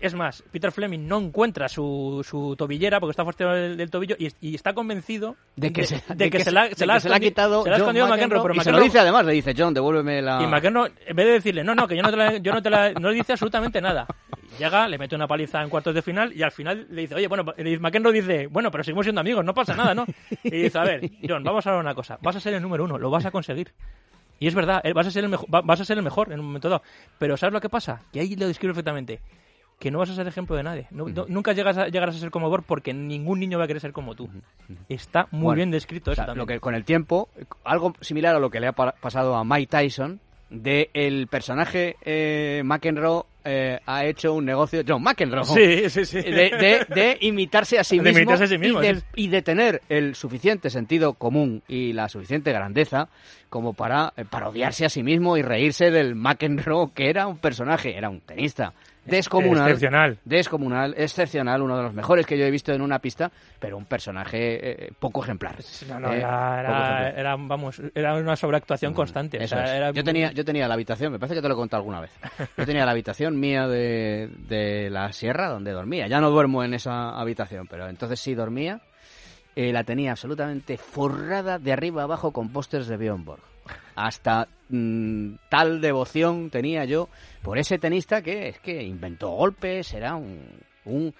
Es 0.00 0.14
más, 0.14 0.44
Peter 0.52 0.70
Fleming 0.70 1.08
no 1.08 1.18
encuentra 1.18 1.68
su, 1.68 2.24
su 2.24 2.54
tobillera 2.56 3.00
porque 3.00 3.10
está 3.10 3.24
fastidiado 3.24 3.56
del, 3.56 3.76
del 3.76 3.90
tobillo 3.90 4.14
y, 4.16 4.28
y 4.40 4.54
está 4.54 4.72
convencido 4.72 5.34
De 5.56 5.72
que, 5.72 5.84
se, 5.86 5.96
de 5.96 6.14
de 6.14 6.30
que 6.30 6.38
que 6.38 6.44
se 6.44 6.52
la, 6.52 6.70
se 6.72 6.86
la 6.86 6.94
que 6.94 6.96
ha 6.98 7.00
se 7.00 7.08
la 7.08 7.16
ha 7.16 7.18
escondi- 7.18 7.22
quitado 7.22 7.64
se 7.64 7.70
la 7.70 7.74
ha 7.74 7.78
escondido 7.78 8.06
McEnroe, 8.06 8.42
pero 8.42 8.54
y 8.54 8.60
se 8.60 8.70
lo 8.70 8.78
McEnroe- 8.78 8.82
dice 8.84 8.98
además, 9.00 9.26
le 9.26 9.32
dice, 9.32 9.54
John, 9.58 9.74
devuélveme 9.74 10.22
la... 10.22 10.40
y 10.40 10.46
McEnroe, 10.46 10.92
en 11.04 11.16
vez 11.16 11.26
de 11.26 11.32
decirle, 11.32 11.64
no, 11.64 11.74
no, 11.74 11.88
que 11.88 11.96
yo 11.96 12.02
no 12.04 12.10
te 12.12 12.16
la, 12.16 12.36
yo 12.36 12.52
no 12.52 12.62
te 12.62 12.70
la, 12.70 12.92
no 12.92 13.08
le 13.10 13.16
dice 13.16 13.32
absolutamente 13.32 13.80
nada. 13.80 14.06
Llega, 14.58 14.88
le 14.88 14.98
mete 14.98 15.14
una 15.14 15.26
paliza 15.28 15.62
en 15.62 15.68
cuartos 15.68 15.94
de 15.94 16.02
final 16.02 16.32
y 16.34 16.42
al 16.42 16.50
final 16.52 16.86
le 16.90 17.02
dice, 17.02 17.14
oye, 17.14 17.28
bueno, 17.28 17.44
McEnroe 17.80 18.12
dice, 18.12 18.46
bueno, 18.46 18.70
pero 18.70 18.82
seguimos 18.84 19.04
siendo 19.04 19.20
amigos, 19.20 19.44
no 19.44 19.54
pasa 19.54 19.74
nada, 19.76 19.94
¿no? 19.94 20.06
Y 20.42 20.50
dice, 20.62 20.78
a 20.78 20.84
ver, 20.84 21.10
John, 21.28 21.44
vamos 21.44 21.66
a 21.66 21.70
hablar 21.70 21.84
una 21.84 21.94
cosa, 21.94 22.18
vas 22.22 22.36
a 22.36 22.40
ser 22.40 22.54
el 22.54 22.62
número 22.62 22.84
uno, 22.84 22.98
lo 22.98 23.10
vas 23.10 23.26
a 23.26 23.30
conseguir. 23.30 23.72
Y 24.40 24.46
es 24.46 24.54
verdad, 24.54 24.80
eh, 24.84 24.92
vas 24.92 25.06
a 25.06 25.10
ser 25.10 25.24
el 25.24 25.30
mejor, 25.30 25.52
va- 25.52 25.60
vas 25.62 25.80
a 25.80 25.84
ser 25.84 25.98
el 25.98 26.04
mejor 26.04 26.32
en 26.32 26.40
un 26.40 26.46
momento 26.46 26.68
dado. 26.68 26.82
Pero 27.18 27.36
¿sabes 27.36 27.52
lo 27.52 27.60
que 27.60 27.68
pasa? 27.68 28.02
Que 28.12 28.20
ahí 28.20 28.36
lo 28.36 28.46
describe 28.46 28.72
perfectamente. 28.72 29.20
Que 29.80 29.90
no 29.92 29.98
vas 29.98 30.10
a 30.10 30.14
ser 30.14 30.26
ejemplo 30.26 30.56
de 30.56 30.62
nadie. 30.64 30.86
No- 30.90 31.08
no- 31.08 31.26
nunca 31.28 31.52
llegas 31.52 31.76
a, 31.76 31.88
llegarás 31.88 32.16
a 32.16 32.18
ser 32.18 32.30
como 32.30 32.48
Borg 32.48 32.64
porque 32.64 32.92
ningún 32.94 33.38
niño 33.40 33.58
va 33.58 33.64
a 33.64 33.66
querer 33.68 33.80
ser 33.80 33.92
como 33.92 34.14
tú. 34.16 34.28
Está 34.88 35.28
muy 35.30 35.42
Bueno, 35.42 35.56
bien 35.56 35.70
descrito 35.70 36.10
O 36.10 36.12
eso 36.12 36.20
sea, 36.22 36.26
también. 36.26 36.40
lo 36.42 36.46
que 36.46 36.58
con 36.60 36.74
el 36.74 36.84
tiempo, 36.84 37.28
algo 37.64 37.92
similar 38.00 38.34
a 38.34 38.38
lo 38.40 38.50
que 38.50 38.58
le 38.60 38.68
ha 38.68 38.72
pa- 38.72 38.92
pasado 38.92 39.36
a 39.36 39.44
Mike 39.44 39.66
Tyson, 39.68 40.20
de 40.50 40.90
el 40.94 41.26
personaje 41.26 41.96
eh, 42.02 42.62
McEnroe 42.64 43.24
eh, 43.50 43.80
ha 43.86 44.04
hecho 44.04 44.34
un 44.34 44.44
negocio, 44.44 44.82
John 44.86 45.02
McEnroe, 45.02 45.44
Sí, 45.44 45.88
sí, 45.88 46.04
sí. 46.04 46.20
de, 46.20 46.50
de- 46.50 46.86
de 46.94 47.18
imitarse 47.22 47.78
a 47.78 47.84
sí 47.84 47.96
De 47.98 48.02
mismo, 48.04 48.18
imitarse 48.18 48.44
a 48.44 48.46
sí 48.48 48.58
mismo, 48.58 48.82
y, 48.82 48.86
de, 48.86 49.02
y 49.16 49.28
de 49.28 49.42
tener 49.42 49.80
el 49.88 50.14
suficiente 50.14 50.68
sentido 50.70 51.14
común 51.14 51.62
y 51.66 51.92
la 51.94 52.08
suficiente 52.08 52.52
grandeza 52.52 53.08
como 53.48 53.72
para 53.72 54.12
eh, 54.16 54.24
parodiarse 54.28 54.84
a 54.84 54.88
sí 54.90 55.02
mismo 55.02 55.36
y 55.38 55.42
reírse 55.42 55.90
del 55.90 56.14
McEnroe, 56.14 56.90
que 56.94 57.08
era 57.08 57.26
un 57.26 57.38
personaje, 57.38 57.96
era 57.96 58.10
un 58.10 58.20
tenista 58.20 58.74
descomunal, 59.08 59.66
Excepcional. 59.68 60.18
descomunal, 60.24 60.94
excepcional, 60.96 61.62
uno 61.62 61.76
de 61.76 61.82
los 61.82 61.94
mejores 61.94 62.26
que 62.26 62.38
yo 62.38 62.44
he 62.44 62.50
visto 62.50 62.72
en 62.72 62.82
una 62.82 62.98
pista, 62.98 63.30
pero 63.58 63.76
un 63.76 63.84
personaje 63.86 64.86
eh, 64.86 64.92
poco 64.98 65.22
ejemplar. 65.22 65.56
No, 65.88 66.00
no, 66.00 66.12
Eh, 66.12 66.18
era, 66.18 66.28
poco 66.28 66.54
era, 66.58 66.60
ejemplar. 66.82 67.18
era, 67.18 67.36
vamos, 67.36 67.82
era 67.94 68.14
una 68.14 68.36
sobreactuación 68.36 68.94
constante. 68.94 69.38
o 69.38 69.40
Eso 69.42 69.56
sea, 69.56 69.64
es. 69.64 69.70
era- 69.70 69.90
Yo 69.92 70.04
tenía, 70.04 70.32
yo 70.32 70.44
tenía 70.44 70.68
la 70.68 70.74
habitación, 70.74 71.12
me 71.12 71.18
parece 71.18 71.34
que 71.36 71.42
te 71.42 71.48
lo 71.48 71.54
he 71.54 71.56
contado 71.56 71.80
alguna 71.80 72.00
vez. 72.00 72.10
Yo 72.56 72.66
tenía 72.66 72.84
la 72.84 72.92
habitación 72.92 73.38
mía 73.40 73.66
de, 73.66 74.28
de 74.48 74.90
la 74.90 75.12
sierra 75.12 75.48
donde 75.48 75.72
dormía. 75.72 76.06
Ya 76.08 76.20
no 76.20 76.30
duermo 76.30 76.62
en 76.64 76.74
esa 76.74 77.10
habitación, 77.18 77.66
pero 77.68 77.88
entonces 77.88 78.20
sí 78.20 78.34
dormía. 78.34 78.80
Eh, 79.56 79.72
la 79.72 79.82
tenía 79.82 80.12
absolutamente 80.12 80.76
forrada 80.76 81.58
de 81.58 81.72
arriba 81.72 82.04
abajo 82.04 82.32
con 82.32 82.50
pósters 82.52 82.86
de 82.86 82.96
Björn 82.96 83.24
Borg. 83.24 83.42
Hasta 84.00 84.46
mm, 84.68 85.30
tal 85.48 85.80
devoción 85.80 86.50
tenía 86.50 86.84
yo 86.84 87.08
por 87.42 87.58
ese 87.58 87.78
tenista 87.78 88.22
que 88.22 88.48
es 88.48 88.60
que 88.60 88.80
inventó 88.82 89.30
golpes, 89.30 89.92
era 89.92 90.14
un, 90.14 90.40
un 90.84 91.12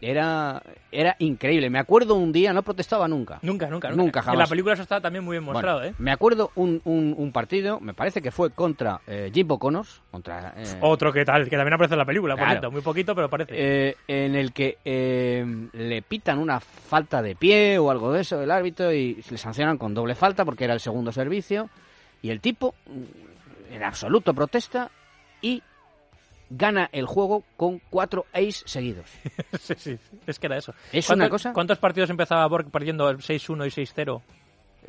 era 0.00 0.62
era 0.92 1.16
increíble. 1.20 1.70
Me 1.70 1.78
acuerdo 1.78 2.16
un 2.16 2.30
día, 2.32 2.52
no 2.52 2.62
protestaba 2.62 3.06
nunca. 3.08 3.38
Nunca, 3.42 3.68
nunca, 3.70 3.88
nunca. 3.90 4.02
Nunca, 4.02 4.20
En 4.20 4.24
jamás. 4.26 4.38
la 4.40 4.46
película 4.46 4.74
eso 4.74 4.82
está 4.82 5.00
también 5.00 5.24
muy 5.24 5.34
bien 5.36 5.44
mostrado, 5.44 5.78
Bueno, 5.78 5.92
¿eh? 5.92 5.96
Me 5.98 6.10
acuerdo 6.12 6.50
un, 6.56 6.82
un, 6.84 7.14
un 7.16 7.32
partido, 7.32 7.80
me 7.80 7.94
parece 7.94 8.20
que 8.20 8.30
fue 8.30 8.50
contra 8.50 9.00
eh, 9.06 9.30
Jimbo 9.32 9.58
Connors, 9.58 10.02
contra 10.10 10.52
eh, 10.56 10.64
Otro 10.82 11.12
que 11.12 11.24
tal, 11.24 11.44
que 11.48 11.56
también 11.56 11.74
aparece 11.74 11.94
en 11.94 11.98
la 11.98 12.04
película, 12.04 12.34
Claro. 12.34 12.70
Muy 12.70 12.82
poquito, 12.82 13.14
pero 13.14 13.28
aparece. 13.28 13.52
eh, 13.56 13.96
en 14.08 14.34
el 14.34 14.52
que 14.52 14.78
eh, 14.84 15.46
le 15.72 16.02
pitan 16.02 16.38
una 16.40 16.60
falta 16.60 17.22
de 17.22 17.34
pie 17.36 17.78
o 17.78 17.90
algo 17.90 18.12
de 18.12 18.20
eso 18.22 18.42
el 18.42 18.50
árbitro 18.50 18.92
y 18.92 19.22
le 19.30 19.38
sancionan 19.38 19.78
con 19.78 19.94
doble 19.94 20.14
falta 20.14 20.44
porque 20.44 20.64
era 20.64 20.74
el 20.74 20.80
segundo 20.80 21.10
servicio 21.12 21.70
y 22.22 22.30
el 22.30 22.40
tipo 22.40 22.74
en 23.70 23.82
absoluto 23.82 24.32
protesta 24.34 24.90
y 25.42 25.62
gana 26.48 26.88
el 26.92 27.06
juego 27.06 27.42
con 27.56 27.80
cuatro 27.90 28.26
ace 28.32 28.62
seguidos. 28.66 29.06
sí, 29.60 29.74
sí, 29.76 29.98
es 30.26 30.38
que 30.38 30.46
era 30.46 30.56
eso. 30.58 30.74
Es 30.92 31.06
¿Cuánto- 31.06 31.24
una 31.24 31.30
cosa- 31.30 31.52
¿Cuántos 31.52 31.78
partidos 31.78 32.10
empezaba 32.10 32.46
Borg 32.46 32.70
perdiendo 32.70 33.08
el 33.10 33.18
6-1 33.18 33.66
y 33.66 33.70
6-0? 33.70 34.22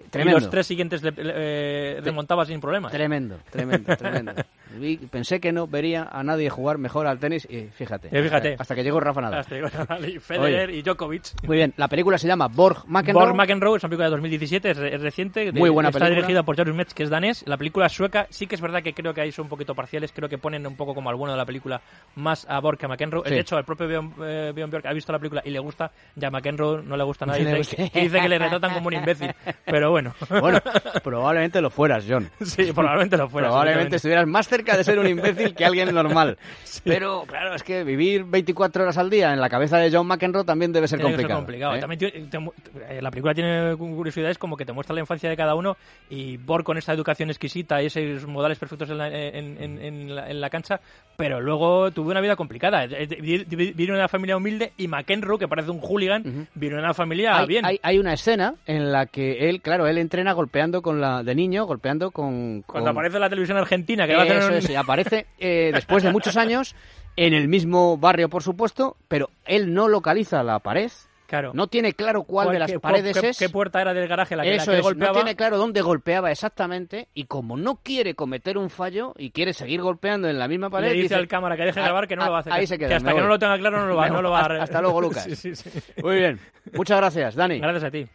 Tremendo. 0.10 0.38
Y 0.38 0.42
los 0.42 0.50
tres 0.50 0.68
siguientes 0.68 1.04
le- 1.04 1.12
le- 1.12 1.34
eh, 1.36 2.02
remontaba 2.02 2.46
sin 2.46 2.60
problemas. 2.60 2.92
Tremendo, 2.92 3.38
tremendo, 3.50 3.96
tremendo. 3.96 4.34
Vi- 4.78 4.98
pensé 4.98 5.40
que 5.40 5.52
no 5.52 5.66
vería 5.68 6.08
a 6.12 6.24
nadie 6.24 6.50
jugar 6.50 6.78
mejor 6.78 7.08
al 7.08 7.20
tenis 7.20 7.48
y 7.50 7.68
fíjate. 7.68 8.10
Fíjate. 8.10 8.52
Hasta, 8.52 8.62
hasta 8.64 8.76
que 8.76 8.84
llegó 8.84 9.00
Rafa 9.00 9.22
Nadal. 9.22 9.40
Hasta 9.40 9.56
llegó 9.56 9.70
Nadal 9.70 10.10
y 10.10 10.20
Federer 10.20 10.70
y 10.70 10.82
Djokovic. 10.82 11.24
Muy 11.48 11.58
bien, 11.58 11.74
la 11.78 11.88
película 11.88 12.18
se 12.18 12.28
llama 12.28 12.48
Borg 12.48 12.84
McEnroe. 12.88 13.26
Borg 13.26 13.36
McEnroe 13.36 13.78
es 13.78 13.84
una 13.84 13.90
película 13.90 14.06
de 14.06 14.12
2017, 14.12 14.72
es, 14.72 14.78
es 14.78 15.02
reciente. 15.02 15.52
Muy 15.52 15.70
buena 15.70 15.90
está 15.90 16.00
película. 16.00 16.16
dirigida 16.22 16.44
por 16.44 16.56
Jared 16.58 16.74
Metz, 16.74 16.94
que 16.94 17.04
es 17.04 17.10
danés. 17.10 17.44
La 17.48 17.58
película 17.58 17.86
es 17.88 17.94
sueca. 17.94 18.28
Sí 18.30 18.46
que 18.48 18.56
es 18.56 18.62
verdad 18.62 18.84
que 18.84 18.94
creo 18.94 19.14
que 19.14 19.22
ahí 19.22 19.32
son 19.32 19.44
un 19.46 19.50
poquito 19.50 19.74
parciales. 19.74 20.12
Creo 20.12 20.30
que 20.30 20.38
ponen 20.38 20.66
un 20.68 20.76
poco 20.76 20.94
como 20.94 21.10
al 21.10 21.16
bueno 21.16 21.32
de 21.34 21.38
la 21.38 21.46
película 21.46 21.82
más 22.16 22.46
a 22.50 22.60
Borg 22.60 22.78
que 22.78 22.86
a 22.86 22.90
McEnroe. 22.90 23.24
Sí. 23.26 23.34
De 23.34 23.40
hecho, 23.40 23.58
el 23.58 23.64
propio 23.66 23.88
Bjorn, 23.88 24.14
eh, 24.24 24.52
Bjork 24.54 24.86
ha 24.86 24.94
visto 24.94 25.12
la 25.12 25.20
película 25.20 25.42
y 25.46 25.50
le 25.50 25.60
gusta. 25.60 25.92
Ya 26.16 26.28
a 26.28 26.32
McEnroe 26.32 26.84
no 26.84 26.98
le 26.98 27.04
gusta 27.04 27.26
nada. 27.26 27.38
Dice, 27.40 27.90
que, 27.90 28.02
dice 28.02 28.20
que 28.20 28.30
le 28.30 28.38
retratan 28.38 28.74
como 28.74 28.88
un 28.88 28.94
imbécil. 28.94 29.32
Pero 29.66 29.87
bueno. 29.90 30.14
Bueno, 30.30 30.60
probablemente 31.04 31.62
lo 31.62 31.70
fueras, 31.70 32.06
John. 32.08 32.30
sí, 32.42 32.72
probablemente 32.74 33.18
lo 33.18 33.30
fuera. 33.30 33.48
Probablemente 33.48 33.96
estuvieras 33.98 34.28
más 34.28 34.48
cerca 34.48 34.76
de 34.78 34.84
ser 34.84 35.00
un 35.00 35.08
imbécil 35.08 35.54
que 35.56 35.66
alguien 35.66 35.94
normal. 35.94 36.38
Pero 36.84 37.24
claro, 37.28 37.56
es 37.56 37.64
que 37.64 37.84
vivir 37.84 38.24
24 38.24 38.84
horas 38.84 38.98
al 38.98 39.10
día 39.10 39.34
en 39.34 39.42
la 39.42 39.50
cabeza 39.50 39.78
de 39.78 39.92
John 39.92 40.08
McEnroe 40.08 40.44
también 40.46 40.72
debe 40.72 40.88
ser 40.88 41.00
Tiene 41.00 41.12
complicado. 41.14 41.40
complicado. 41.40 41.76
¿eh? 41.76 41.80
También 41.80 42.30
te 42.30 42.40
mu- 42.40 42.52
eh, 42.90 43.00
la 43.02 43.10
película 43.12 43.34
tiene 43.34 43.76
curiosidades 43.76 44.38
como 44.38 44.56
que 44.58 44.66
te 44.66 44.74
muestra 44.74 44.94
la 44.94 45.02
infancia 45.02 45.30
de 45.30 45.36
cada 45.36 45.56
uno 45.56 45.76
y 46.10 46.38
Borg 46.38 46.64
con 46.64 46.78
esa 46.78 46.94
educación 46.94 47.30
exquisita 47.30 47.82
y 47.82 47.88
esos 47.88 48.26
modales 48.28 48.58
perfectos 48.60 48.90
en 48.90 48.98
la, 48.98 49.08
en, 49.08 49.62
en- 49.62 49.80
en 49.82 50.16
la, 50.16 50.32
la 50.34 50.50
cancha, 50.50 50.80
pero 51.18 51.42
luego 51.42 51.92
tuvo 51.92 52.12
una 52.12 52.22
vida 52.22 52.36
complicada. 52.36 52.86
Eh, 52.86 52.90
eh, 53.10 53.18
vi- 53.22 53.44
vi- 53.44 53.74
Vino 53.74 53.94
de 53.94 54.00
una 54.00 54.08
familia 54.08 54.38
humilde 54.38 54.72
y 54.78 54.88
McEnroe, 54.88 55.38
que 55.38 55.48
parece 55.48 55.70
un 55.72 55.80
hooligan, 55.82 56.48
vino 56.56 56.76
de 56.78 56.82
una 56.82 56.94
familia 56.94 57.38
Hay, 57.38 57.48
bien. 57.48 57.66
hay- 57.66 57.80
hay 57.84 58.00
una 58.00 58.14
escena 58.14 58.56
en 58.66 58.92
la 58.92 59.06
que 59.06 59.50
él, 59.50 59.62
claro, 59.62 59.77
él 59.86 59.98
entrena 60.00 60.32
golpeando 60.34 60.82
con 60.82 61.00
la 61.02 61.22
de 61.22 61.36
niño, 61.36 61.66
golpeando 61.66 62.10
con, 62.12 62.64
Cuando 62.64 62.90
aparece 62.92 63.20
la 63.20 63.30
televisión 63.30 63.58
argentina, 63.58 64.08
que 64.08 64.16
va 64.16 64.24
a 64.24 64.26
tener 64.26 64.40
Eso 64.44 64.48
un- 64.52 64.58
es, 64.58 64.70
y 64.70 64.76
aparece 64.76 65.28
eh, 65.38 65.72
después 65.74 66.02
de 66.04 66.12
muchos 66.12 66.38
años 66.38 66.74
en 67.18 67.34
el 67.34 67.48
mismo 67.48 67.98
barrio, 67.98 68.30
por 68.30 68.42
supuesto, 68.44 68.96
pero 69.08 69.30
él 69.46 69.74
no 69.74 69.88
localiza 69.88 70.42
la 70.44 70.60
pared, 70.60 70.90
Claro. 71.26 71.52
no 71.54 71.68
tiene 71.68 71.92
claro 71.92 72.24
cuál, 72.24 72.52
de 72.54 72.60
las 72.60 72.72
qué- 72.72 72.80
paredes 72.80 73.20
qué, 73.20 73.30
es. 73.30 73.38
qué 73.38 73.50
puerta 73.50 73.82
era 73.82 73.94
del 73.94 74.08
garaje 74.08 74.34
la 74.38 74.44
que, 74.44 74.50
la 74.50 74.56
Eso 74.56 74.72
que 74.72 74.78
es, 74.78 74.84
golpeaba? 74.84 75.12
no 75.12 75.20
tiene 75.20 75.36
claro 75.36 75.58
dónde 75.58 75.82
golpeaba 75.82 76.32
exactamente 76.32 77.10
y 77.14 77.26
como 77.26 77.58
no 77.58 77.76
quiere 77.84 78.14
cometer 78.16 78.58
un 78.58 78.70
fallo 78.70 79.14
y 79.18 79.32
quiere 79.32 79.52
seguir 79.52 79.82
golpeando 79.82 80.30
en 80.30 80.40
la 80.40 80.48
misma 80.48 80.70
pared, 80.70 80.88
le 80.88 80.94
dice, 80.94 81.04
dice, 81.04 81.16
al 81.16 81.28
cámara 81.28 81.58
que 81.58 81.64
deje 81.64 81.80
de 81.80 81.82
"Ah, 81.82 81.90
grabar 81.90 82.08
que 82.08 82.16
no 82.16 82.24
lo 82.24 82.32
va 82.32 82.38
a 82.38 82.40
hacer. 82.42 82.54
Ahí 82.54 82.62
que- 82.62 82.68
se 82.68 82.78
queda. 82.78 82.88
que 82.88 82.96
hasta 82.96 83.10
que 83.10 83.16
no 83.18 83.24
voy". 83.24 83.30
lo 83.30 83.40
tenga 83.40 83.58
claro 83.58 83.80
no 83.82 83.88
lo 83.88 83.96
va, 83.98 84.08
no 84.10 84.22
lo 84.22 84.32
va 84.32 84.40
a... 84.42 84.64
Hasta 84.64 84.80
luego, 84.82 85.02
Lucas. 85.02 85.24
sí, 85.26 85.36
sí, 85.36 85.54
sí. 85.56 85.70
Muy 86.02 86.16
bien. 86.16 86.40
Muchas 86.74 86.98
gracias, 86.98 87.36
Dani. 87.36 87.60
Gracias 87.60 87.84
a 87.84 87.92
ti. 87.92 88.08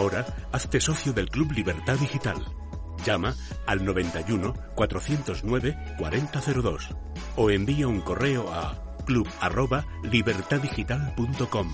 Ahora, 0.00 0.24
hazte 0.50 0.80
socio 0.80 1.12
del 1.12 1.28
Club 1.28 1.52
Libertad 1.52 1.98
Digital. 1.98 2.42
Llama 3.04 3.36
al 3.66 3.84
91 3.84 4.54
409 4.74 5.76
4002 5.98 6.88
o 7.36 7.50
envía 7.50 7.86
un 7.86 8.00
correo 8.00 8.50
a 8.50 8.96
club@libertaddigital.com 9.04 11.68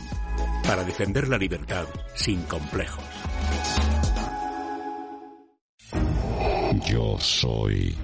para 0.65 0.83
defender 0.83 1.29
la 1.29 1.39
libertad 1.39 1.85
sin 2.17 2.43
complejos. 2.43 3.05
Yo 6.85 7.21
soy 7.21 7.97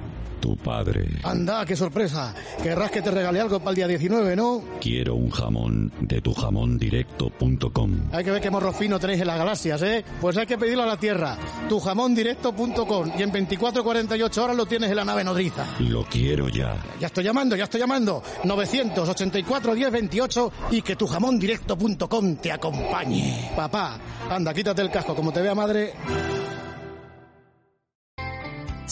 tu 0.42 0.56
padre. 0.56 1.08
Anda, 1.22 1.64
qué 1.64 1.76
sorpresa. 1.76 2.34
Querrás 2.60 2.90
que 2.90 3.00
te 3.00 3.12
regale 3.12 3.40
algo 3.40 3.60
para 3.60 3.70
el 3.70 3.76
día 3.76 3.86
19, 3.86 4.34
¿no? 4.34 4.62
Quiero 4.80 5.14
un 5.14 5.30
jamón 5.30 5.92
de 6.00 6.20
tujamondirecto.com. 6.20 7.90
Hay 8.10 8.24
que 8.24 8.30
ver 8.32 8.42
qué 8.42 8.50
morro 8.50 8.72
fino 8.72 8.98
tenéis 8.98 9.20
en 9.20 9.28
las 9.28 9.38
galaxias, 9.38 9.80
¿eh? 9.82 10.04
Pues 10.20 10.36
hay 10.36 10.46
que 10.46 10.58
pedirlo 10.58 10.82
a 10.82 10.86
la 10.86 10.96
Tierra. 10.96 11.38
Tujamondirecto.com. 11.68 13.12
Y 13.16 13.22
en 13.22 13.32
24-48 13.32 14.38
horas 14.38 14.56
lo 14.56 14.66
tienes 14.66 14.90
en 14.90 14.96
la 14.96 15.04
nave 15.04 15.22
nodriza. 15.22 15.64
Lo 15.78 16.04
quiero 16.04 16.48
ya. 16.48 16.76
Ya 16.98 17.06
estoy 17.06 17.22
llamando, 17.22 17.54
ya 17.54 17.64
estoy 17.64 17.80
llamando. 17.80 18.20
984 18.42 19.74
10 19.76 19.92
28 19.92 20.52
y 20.72 20.82
que 20.82 20.96
tujamondirecto.com 20.96 22.36
te 22.36 22.50
acompañe. 22.50 23.52
Papá, 23.54 23.96
anda, 24.28 24.52
quítate 24.52 24.82
el 24.82 24.90
casco. 24.90 25.14
Como 25.14 25.32
te 25.32 25.40
vea 25.40 25.54
madre. 25.54 25.92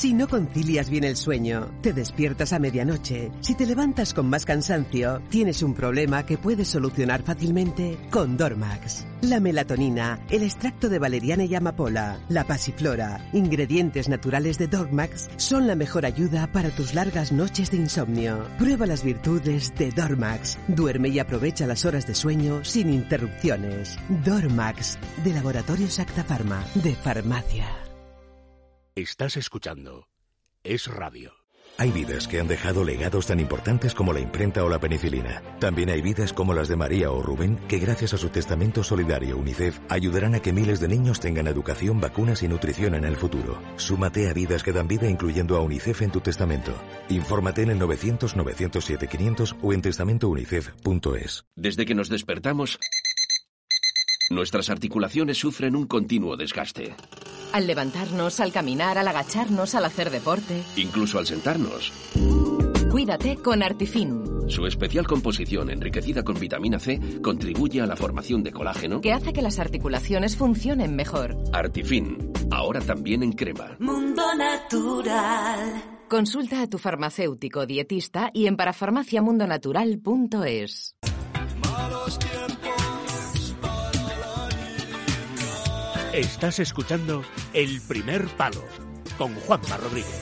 Si 0.00 0.14
no 0.14 0.28
concilias 0.28 0.88
bien 0.88 1.04
el 1.04 1.14
sueño, 1.14 1.70
te 1.82 1.92
despiertas 1.92 2.54
a 2.54 2.58
medianoche, 2.58 3.30
si 3.40 3.54
te 3.54 3.66
levantas 3.66 4.14
con 4.14 4.30
más 4.30 4.46
cansancio, 4.46 5.20
tienes 5.28 5.62
un 5.62 5.74
problema 5.74 6.24
que 6.24 6.38
puedes 6.38 6.68
solucionar 6.68 7.22
fácilmente 7.22 7.98
con 8.08 8.38
Dormax. 8.38 9.04
La 9.20 9.40
melatonina, 9.40 10.18
el 10.30 10.42
extracto 10.42 10.88
de 10.88 10.98
valeriana 10.98 11.44
y 11.44 11.54
amapola, 11.54 12.18
la 12.30 12.44
pasiflora, 12.44 13.28
ingredientes 13.34 14.08
naturales 14.08 14.56
de 14.56 14.68
Dormax 14.68 15.28
son 15.36 15.66
la 15.66 15.74
mejor 15.74 16.06
ayuda 16.06 16.50
para 16.50 16.70
tus 16.70 16.94
largas 16.94 17.30
noches 17.30 17.70
de 17.70 17.76
insomnio. 17.76 18.46
Prueba 18.56 18.86
las 18.86 19.04
virtudes 19.04 19.74
de 19.74 19.90
Dormax. 19.90 20.56
Duerme 20.66 21.10
y 21.10 21.18
aprovecha 21.18 21.66
las 21.66 21.84
horas 21.84 22.06
de 22.06 22.14
sueño 22.14 22.64
sin 22.64 22.88
interrupciones. 22.88 23.98
Dormax, 24.24 24.98
de 25.22 25.34
Laboratorios 25.34 25.98
Acta 25.98 26.24
Pharma, 26.24 26.64
de 26.72 26.94
Farmacia. 26.94 27.89
Estás 28.96 29.36
escuchando 29.36 30.08
Es 30.64 30.88
Radio. 30.88 31.32
Hay 31.78 31.92
vidas 31.92 32.26
que 32.26 32.40
han 32.40 32.48
dejado 32.48 32.84
legados 32.84 33.28
tan 33.28 33.38
importantes 33.38 33.94
como 33.94 34.12
la 34.12 34.18
imprenta 34.20 34.64
o 34.64 34.68
la 34.68 34.80
penicilina. 34.80 35.42
También 35.60 35.90
hay 35.90 36.02
vidas 36.02 36.32
como 36.32 36.52
las 36.52 36.68
de 36.68 36.74
María 36.76 37.12
o 37.12 37.22
Rubén 37.22 37.56
que 37.68 37.78
gracias 37.78 38.12
a 38.14 38.18
su 38.18 38.28
testamento 38.30 38.82
solidario 38.82 39.38
UNICEF 39.38 39.78
ayudarán 39.88 40.34
a 40.34 40.40
que 40.40 40.52
miles 40.52 40.80
de 40.80 40.88
niños 40.88 41.20
tengan 41.20 41.46
educación, 41.46 42.00
vacunas 42.00 42.42
y 42.42 42.48
nutrición 42.48 42.96
en 42.96 43.04
el 43.04 43.16
futuro. 43.16 43.62
Súmate 43.76 44.28
a 44.28 44.34
vidas 44.34 44.64
que 44.64 44.72
dan 44.72 44.88
vida 44.88 45.08
incluyendo 45.08 45.56
a 45.56 45.60
UNICEF 45.60 46.02
en 46.02 46.10
tu 46.10 46.20
testamento. 46.20 46.74
Infórmate 47.08 47.62
en 47.62 47.70
el 47.70 47.78
900 47.78 48.36
907 48.36 49.06
500 49.06 49.56
o 49.62 49.72
en 49.72 49.82
testamentounicef.es. 49.82 51.44
Desde 51.54 51.86
que 51.86 51.94
nos 51.94 52.08
despertamos, 52.08 52.78
nuestras 54.30 54.70
articulaciones 54.70 55.36
sufren 55.38 55.76
un 55.76 55.86
continuo 55.86 56.36
desgaste. 56.36 56.94
Al 57.52 57.66
levantarnos, 57.66 58.38
al 58.40 58.52
caminar, 58.52 58.96
al 58.96 59.08
agacharnos, 59.08 59.74
al 59.74 59.84
hacer 59.84 60.08
deporte. 60.10 60.62
Incluso 60.76 61.18
al 61.18 61.26
sentarnos. 61.26 61.92
Cuídate 62.90 63.36
con 63.36 63.62
Artifin, 63.62 64.24
Su 64.48 64.66
especial 64.66 65.06
composición 65.06 65.70
enriquecida 65.70 66.22
con 66.24 66.38
vitamina 66.40 66.78
C 66.80 66.98
contribuye 67.22 67.80
a 67.80 67.86
la 67.86 67.94
formación 67.96 68.42
de 68.42 68.50
colágeno. 68.52 69.00
que 69.00 69.12
hace 69.12 69.32
que 69.32 69.42
las 69.42 69.58
articulaciones 69.60 70.36
funcionen 70.36 70.96
mejor. 70.96 71.36
Artifin, 71.52 72.32
ahora 72.50 72.80
también 72.80 73.22
en 73.22 73.30
crema. 73.32 73.76
Mundo 73.78 74.22
Natural. 74.36 75.98
Consulta 76.08 76.62
a 76.62 76.66
tu 76.66 76.78
farmacéutico 76.78 77.64
dietista 77.66 78.30
y 78.34 78.46
en 78.46 78.56
parafarmaciamundonatural.es. 78.56 80.96
Estás 86.12 86.58
escuchando 86.58 87.22
El 87.52 87.80
Primer 87.82 88.26
Palo 88.36 88.64
con 89.16 89.34
Juanma 89.36 89.76
Rodríguez. 89.76 90.20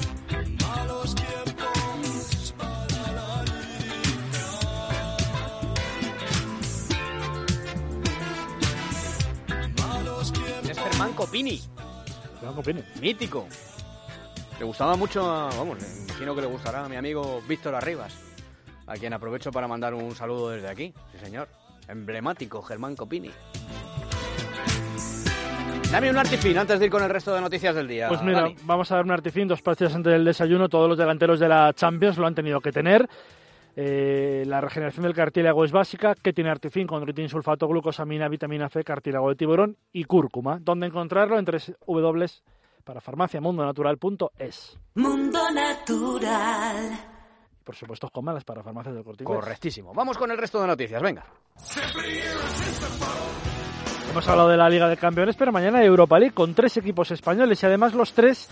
Es 10.68 10.78
Germán 10.78 11.12
Copini. 11.14 11.60
Mítico. 13.00 13.46
Le 14.58 14.64
gustaba 14.64 14.96
mucho, 14.96 15.30
a- 15.30 15.48
vamos, 15.56 15.78
le 15.80 15.86
imagino 16.04 16.34
que 16.34 16.40
le 16.40 16.46
gustará 16.48 16.84
a 16.84 16.88
mi 16.88 16.96
amigo 16.96 17.40
Víctor 17.48 17.74
Arribas, 17.74 18.12
a 18.86 18.94
quien 18.94 19.12
aprovecho 19.12 19.50
para 19.52 19.68
mandar 19.68 19.94
un 19.94 20.14
saludo 20.14 20.50
desde 20.50 20.68
aquí. 20.68 20.92
Sí, 21.12 21.18
señor. 21.24 21.48
Emblemático, 21.86 22.60
Germán 22.62 22.96
Copini. 22.96 23.30
Dame 25.90 26.10
un 26.10 26.18
artifín 26.18 26.58
antes 26.58 26.78
de 26.78 26.84
ir 26.84 26.90
con 26.90 27.02
el 27.02 27.08
resto 27.08 27.34
de 27.34 27.40
noticias 27.40 27.74
del 27.74 27.88
día. 27.88 28.08
Pues 28.08 28.22
mira, 28.22 28.42
Dani. 28.42 28.56
vamos 28.64 28.92
a 28.92 28.96
dar 28.96 29.04
un 29.06 29.10
artifín, 29.10 29.48
dos 29.48 29.62
partidos 29.62 29.94
antes 29.94 30.12
del 30.12 30.24
desayuno, 30.24 30.68
todos 30.68 30.86
los 30.86 30.98
delanteros 30.98 31.40
de 31.40 31.48
la 31.48 31.72
Champions 31.72 32.18
lo 32.18 32.26
han 32.26 32.34
tenido 32.34 32.60
que 32.60 32.72
tener. 32.72 33.08
Eh, 33.74 34.44
la 34.46 34.60
regeneración 34.60 35.04
del 35.04 35.14
cartílago 35.14 35.64
es 35.64 35.72
básica, 35.72 36.14
que 36.14 36.34
tiene 36.34 36.50
artifín 36.50 36.86
con 36.86 37.06
ritin, 37.06 37.28
sulfato, 37.28 37.66
glucosamina, 37.68 38.28
vitamina 38.28 38.68
C, 38.68 38.84
cartílago 38.84 39.30
de 39.30 39.36
tiburón 39.36 39.76
y 39.90 40.04
cúrcuma. 40.04 40.58
¿Dónde 40.60 40.88
encontrarlo? 40.88 41.38
En 41.38 41.44
tres 41.46 41.72
W 41.86 42.26
para 42.84 43.00
farmaciamundonatural.es. 43.00 44.78
Mundo 44.94 45.50
Natural. 45.52 46.90
Por 47.64 47.76
supuesto, 47.76 48.08
comalas 48.10 48.44
para 48.44 48.62
farmacias 48.62 48.94
del 48.94 49.04
Inglés. 49.04 49.24
Correctísimo. 49.24 49.94
Vamos 49.94 50.18
con 50.18 50.30
el 50.30 50.38
resto 50.38 50.60
de 50.60 50.66
noticias, 50.66 51.02
venga. 51.02 51.24
Hemos 54.10 54.26
hablado 54.28 54.48
de 54.48 54.56
la 54.56 54.68
Liga 54.68 54.88
de 54.88 54.96
Campeones, 54.96 55.36
pero 55.36 55.52
mañana 55.52 55.78
hay 55.78 55.86
Europa 55.86 56.18
League 56.18 56.34
con 56.34 56.54
tres 56.54 56.76
equipos 56.76 57.10
españoles 57.10 57.62
y 57.62 57.66
además 57.66 57.94
los 57.94 58.12
tres 58.12 58.48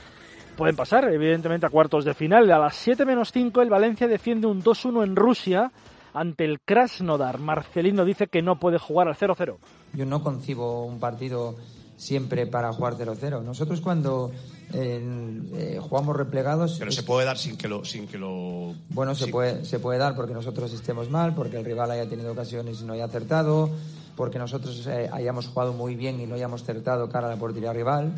pueden 0.57 0.77
pasar, 0.77 1.05
evidentemente, 1.12 1.66
a 1.66 1.71
cuartos 1.71 2.05
de 2.05 2.14
final. 2.14 2.51
A 2.53 2.59
las 2.59 2.77
7 2.77 3.05
menos 3.05 3.33
5 3.33 3.62
el 3.62 3.71
Valencia 3.71 4.07
defiende 4.07 4.47
un 4.47 4.62
2-1 4.62 5.05
en 5.05 5.16
Rusia 5.16 5.73
ante 6.14 6.45
el 6.45 6.61
Krasnodar. 6.61 7.38
Marcelino 7.38 8.05
dice 8.05 8.29
que 8.29 8.42
no 8.42 8.59
puede 8.59 8.79
jugar 8.79 9.09
al 9.09 9.16
0-0. 9.16 9.57
Yo 9.95 10.07
no 10.07 10.23
concibo 10.23 10.85
un 10.87 11.01
partido 11.01 11.57
siempre 11.97 12.47
para 12.47 12.73
jugar 12.73 12.95
0-0. 12.95 13.42
Nosotros 13.42 13.81
cuando 13.81 14.31
eh, 14.73 15.40
eh, 15.55 15.79
jugamos 15.81 16.16
replegados... 16.16 16.77
Pero 16.79 16.92
se 16.92 17.03
puede 17.03 17.27
dar 17.27 17.38
sin 17.38 17.57
que 17.57 17.66
lo... 17.69 17.85
Sin 17.85 18.07
que 18.07 18.19
lo 18.19 18.75
Bueno, 18.90 19.14
se 19.14 19.25
sin- 19.25 19.33
puede, 19.33 19.64
se 19.64 19.79
puede 19.79 19.99
dar 19.99 20.14
porque 20.14 20.33
nosotros 20.35 20.73
estemos 20.73 21.11
mal, 21.11 21.35
porque 21.35 21.57
el 21.57 21.64
rival 21.64 21.90
haya 21.90 22.09
tenido 22.09 22.33
ocasiones 22.33 22.81
y 22.81 22.85
no 22.85 22.92
haya 22.92 23.07
acertado, 23.07 23.71
porque 24.17 24.39
nosotros 24.39 24.87
eh, 24.87 25.09
hayamos 25.13 25.49
jugado 25.49 25.73
muy 25.73 25.95
bien 25.95 26.21
y 26.21 26.27
no 26.27 26.35
hayamos 26.35 26.63
acertado 26.63 27.09
cara 27.09 27.27
a 27.27 27.31
la 27.31 27.37
portería 27.37 27.73
rival. 27.73 28.15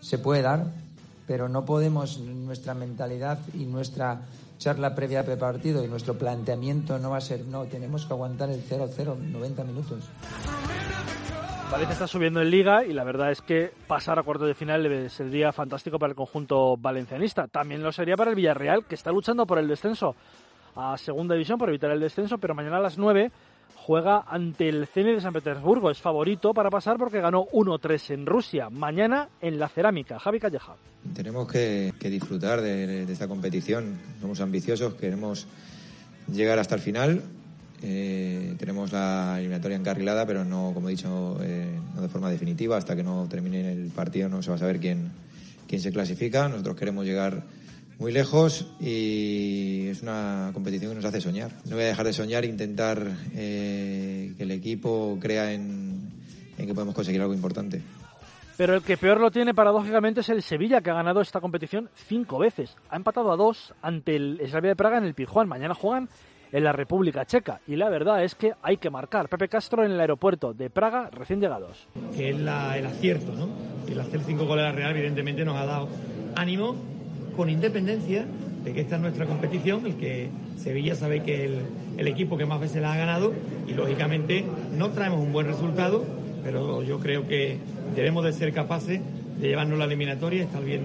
Se 0.00 0.18
puede 0.18 0.42
dar, 0.42 0.66
pero 1.26 1.48
no 1.48 1.64
podemos, 1.64 2.18
nuestra 2.18 2.74
mentalidad 2.74 3.38
y 3.54 3.66
nuestra 3.66 4.22
charla 4.58 4.94
previa 4.94 5.22
de 5.22 5.36
partido 5.36 5.84
y 5.84 5.88
nuestro 5.88 6.14
planteamiento 6.14 6.98
no 6.98 7.10
va 7.10 7.18
a 7.18 7.20
ser, 7.20 7.44
no, 7.46 7.64
tenemos 7.64 8.06
que 8.06 8.12
aguantar 8.12 8.50
el 8.50 8.64
0-0 8.64 9.16
90 9.16 9.64
minutos. 9.64 10.08
Valencia 11.70 11.92
está 11.92 12.06
subiendo 12.06 12.40
en 12.40 12.50
Liga 12.50 12.82
y 12.84 12.94
la 12.94 13.04
verdad 13.04 13.30
es 13.30 13.42
que 13.42 13.70
pasar 13.86 14.18
a 14.18 14.22
cuartos 14.22 14.48
de 14.48 14.54
final 14.54 15.10
sería 15.10 15.52
fantástico 15.52 15.98
para 15.98 16.10
el 16.10 16.16
conjunto 16.16 16.78
valencianista. 16.78 17.46
También 17.46 17.82
lo 17.82 17.92
sería 17.92 18.16
para 18.16 18.30
el 18.30 18.36
Villarreal, 18.36 18.86
que 18.86 18.94
está 18.94 19.12
luchando 19.12 19.46
por 19.46 19.58
el 19.58 19.68
descenso 19.68 20.16
a 20.74 20.96
segunda 20.96 21.34
división 21.34 21.58
por 21.58 21.68
evitar 21.68 21.90
el 21.90 22.00
descenso, 22.00 22.38
pero 22.38 22.54
mañana 22.54 22.78
a 22.78 22.80
las 22.80 22.96
9 22.96 23.30
juega 23.88 24.22
ante 24.28 24.68
el 24.68 24.86
Zenit 24.86 25.14
de 25.14 25.20
San 25.22 25.32
Petersburgo. 25.32 25.90
Es 25.90 25.96
favorito 25.96 26.52
para 26.52 26.68
pasar 26.68 26.98
porque 26.98 27.22
ganó 27.22 27.46
1-3 27.46 28.12
en 28.12 28.26
Rusia. 28.26 28.68
Mañana 28.68 29.30
en 29.40 29.58
la 29.58 29.66
cerámica. 29.70 30.18
Javi 30.18 30.38
Calleja. 30.38 30.74
Tenemos 31.14 31.50
que, 31.50 31.94
disfrutar 31.98 32.60
de, 32.60 33.06
de 33.06 33.10
esta 33.10 33.26
competición. 33.26 33.98
Somos 34.20 34.42
ambiciosos, 34.42 34.92
queremos 34.92 35.46
llegar 36.30 36.58
hasta 36.58 36.74
el 36.74 36.82
final. 36.82 37.22
Eh, 37.80 38.56
tenemos 38.58 38.92
la 38.92 39.36
eliminatoria 39.38 39.78
encarrilada, 39.78 40.26
pero 40.26 40.44
no, 40.44 40.72
como 40.74 40.90
he 40.90 40.92
dicho, 40.92 41.38
eh, 41.40 41.74
no 41.94 42.02
de 42.02 42.08
forma 42.10 42.28
definitiva. 42.28 42.76
Hasta 42.76 42.94
que 42.94 43.02
no 43.02 43.26
termine 43.26 43.72
el 43.72 43.88
partido 43.88 44.28
no 44.28 44.42
se 44.42 44.50
va 44.50 44.56
a 44.56 44.58
saber 44.58 44.80
quién, 44.80 45.12
quién 45.66 45.80
se 45.80 45.92
clasifica. 45.92 46.46
Nosotros 46.50 46.76
queremos 46.76 47.06
llegar 47.06 47.42
muy 47.98 48.12
lejos 48.12 48.66
y 48.80 49.88
es 49.88 50.02
una 50.02 50.50
competición 50.54 50.90
que 50.92 50.96
nos 50.96 51.04
hace 51.04 51.20
soñar. 51.20 51.50
No 51.66 51.74
voy 51.76 51.84
a 51.84 51.88
dejar 51.88 52.06
de 52.06 52.12
soñar 52.12 52.44
e 52.44 52.48
intentar 52.48 53.02
eh, 53.34 54.32
que 54.36 54.42
el 54.44 54.50
equipo 54.52 55.18
crea 55.20 55.52
en, 55.52 56.10
en 56.56 56.66
que 56.66 56.74
podemos 56.74 56.94
conseguir 56.94 57.20
algo 57.20 57.34
importante. 57.34 57.82
Pero 58.56 58.74
el 58.74 58.82
que 58.82 58.96
peor 58.96 59.20
lo 59.20 59.30
tiene 59.30 59.54
paradójicamente 59.54 60.20
es 60.20 60.28
el 60.30 60.42
Sevilla, 60.42 60.80
que 60.80 60.90
ha 60.90 60.94
ganado 60.94 61.20
esta 61.20 61.40
competición 61.40 61.88
cinco 62.08 62.38
veces. 62.38 62.76
Ha 62.90 62.96
empatado 62.96 63.30
a 63.30 63.36
dos 63.36 63.72
ante 63.82 64.16
el 64.16 64.40
Slavia 64.48 64.70
de 64.70 64.76
Praga 64.76 64.98
en 64.98 65.04
el 65.04 65.14
Pizjuán. 65.14 65.46
Mañana 65.48 65.74
juegan 65.74 66.08
en 66.50 66.64
la 66.64 66.72
República 66.72 67.24
Checa. 67.24 67.60
Y 67.68 67.76
la 67.76 67.88
verdad 67.88 68.24
es 68.24 68.34
que 68.34 68.54
hay 68.62 68.78
que 68.78 68.90
marcar. 68.90 69.28
Pepe 69.28 69.48
Castro 69.48 69.84
en 69.84 69.92
el 69.92 70.00
aeropuerto 70.00 70.54
de 70.54 70.70
Praga, 70.70 71.08
recién 71.12 71.40
llegados. 71.40 71.86
que 72.16 72.30
es 72.30 72.38
la- 72.40 72.76
el 72.76 72.86
acierto, 72.86 73.32
¿no? 73.32 73.48
El 73.88 74.00
hacer 74.00 74.20
cinco 74.26 74.44
goles 74.46 74.64
a 74.64 74.70
la 74.70 74.74
Real, 74.74 74.90
evidentemente, 74.96 75.44
nos 75.44 75.56
ha 75.56 75.64
dado 75.64 75.88
ánimo, 76.34 76.74
con 77.38 77.48
independencia 77.50 78.26
de 78.64 78.72
que 78.72 78.80
esta 78.80 78.96
es 78.96 79.00
nuestra 79.00 79.24
competición, 79.24 79.86
el 79.86 79.94
que 79.94 80.28
Sevilla 80.60 80.96
sabe 80.96 81.22
que 81.22 81.36
es 81.36 81.50
el, 81.52 81.58
el 81.96 82.08
equipo 82.08 82.36
que 82.36 82.44
más 82.44 82.58
veces 82.58 82.82
la 82.82 82.92
ha 82.92 82.96
ganado 82.96 83.32
y, 83.68 83.74
lógicamente, 83.74 84.44
no 84.76 84.90
traemos 84.90 85.20
un 85.20 85.32
buen 85.32 85.46
resultado, 85.46 86.04
pero 86.42 86.82
yo 86.82 86.98
creo 86.98 87.28
que 87.28 87.58
debemos 87.94 88.24
de 88.24 88.32
ser 88.32 88.52
capaces 88.52 89.00
de 89.40 89.48
llevarnos 89.48 89.78
la 89.78 89.84
eliminatoria 89.84 90.40
y 90.40 90.42
estar 90.42 90.64
bien 90.64 90.82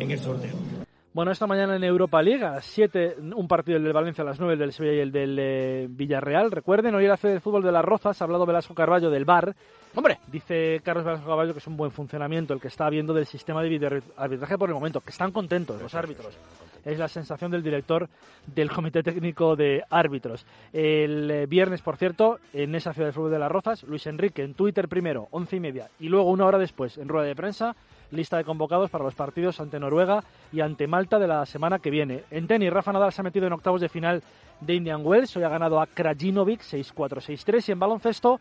en 0.00 0.10
el 0.10 0.18
sorteo. 0.18 0.71
Bueno, 1.14 1.30
esta 1.30 1.46
mañana 1.46 1.76
en 1.76 1.84
Europa 1.84 2.22
League, 2.22 2.42
a 2.42 2.52
las 2.52 2.64
7, 2.64 3.16
un 3.36 3.46
partido 3.46 3.76
el 3.76 3.84
del 3.84 3.92
Valencia, 3.92 4.22
a 4.22 4.24
las 4.24 4.40
9 4.40 4.54
el 4.54 4.58
del 4.58 4.72
Sevilla 4.72 4.94
y 4.94 5.00
el 5.00 5.12
del 5.12 5.38
eh, 5.38 5.86
Villarreal. 5.90 6.50
Recuerden, 6.50 6.94
hoy 6.94 7.04
el 7.04 7.10
hace 7.10 7.28
del 7.28 7.42
fútbol 7.42 7.62
de 7.62 7.70
las 7.70 7.84
Rozas 7.84 8.22
ha 8.22 8.24
hablado 8.24 8.46
Velasco 8.46 8.74
Carballo 8.74 9.10
del 9.10 9.26
VAR. 9.26 9.54
Hombre, 9.94 10.20
dice 10.28 10.80
Carlos 10.82 11.04
Velasco 11.04 11.26
Carballo 11.26 11.52
que 11.52 11.58
es 11.58 11.66
un 11.66 11.76
buen 11.76 11.90
funcionamiento 11.90 12.54
el 12.54 12.62
que 12.62 12.68
está 12.68 12.86
habiendo 12.86 13.12
del 13.12 13.26
sistema 13.26 13.62
de 13.62 13.68
videoarbitraje 13.68 14.56
por 14.56 14.70
el 14.70 14.74
momento, 14.74 15.02
que 15.02 15.10
están 15.10 15.32
contentos 15.32 15.82
los 15.82 15.94
árbitros. 15.94 16.34
Es 16.82 16.98
la 16.98 17.08
sensación 17.08 17.50
del 17.50 17.62
director 17.62 18.08
del 18.46 18.70
Comité 18.70 19.02
Técnico 19.02 19.54
de 19.54 19.84
Árbitros. 19.90 20.46
El 20.72 21.30
eh, 21.30 21.44
viernes, 21.44 21.82
por 21.82 21.98
cierto, 21.98 22.38
en 22.54 22.74
esa 22.74 22.94
ciudad 22.94 23.08
del 23.08 23.14
fútbol 23.14 23.32
de 23.32 23.38
las 23.38 23.52
Rozas, 23.52 23.82
Luis 23.82 24.06
Enrique 24.06 24.42
en 24.42 24.54
Twitter 24.54 24.88
primero, 24.88 25.28
once 25.30 25.56
y 25.56 25.60
media, 25.60 25.90
y 26.00 26.08
luego 26.08 26.30
una 26.30 26.46
hora 26.46 26.58
después 26.58 26.96
en 26.96 27.08
rueda 27.08 27.26
de 27.26 27.36
prensa 27.36 27.76
lista 28.12 28.36
de 28.36 28.44
convocados 28.44 28.90
para 28.90 29.04
los 29.04 29.14
partidos 29.14 29.58
ante 29.60 29.80
Noruega 29.80 30.22
y 30.52 30.60
ante 30.60 30.86
Malta 30.86 31.18
de 31.18 31.26
la 31.26 31.44
semana 31.46 31.78
que 31.78 31.90
viene. 31.90 32.24
En 32.30 32.46
tenis, 32.46 32.72
Rafa 32.72 32.92
Nadal 32.92 33.12
se 33.12 33.20
ha 33.20 33.24
metido 33.24 33.46
en 33.46 33.52
octavos 33.52 33.80
de 33.80 33.88
final 33.88 34.22
de 34.60 34.74
Indian 34.74 35.00
Wells, 35.04 35.36
hoy 35.36 35.42
ha 35.42 35.48
ganado 35.48 35.80
a 35.80 35.86
Krajinovic 35.86 36.60
6-4, 36.60 36.94
6-3 36.94 37.68
y 37.68 37.72
en 37.72 37.78
baloncesto 37.80 38.40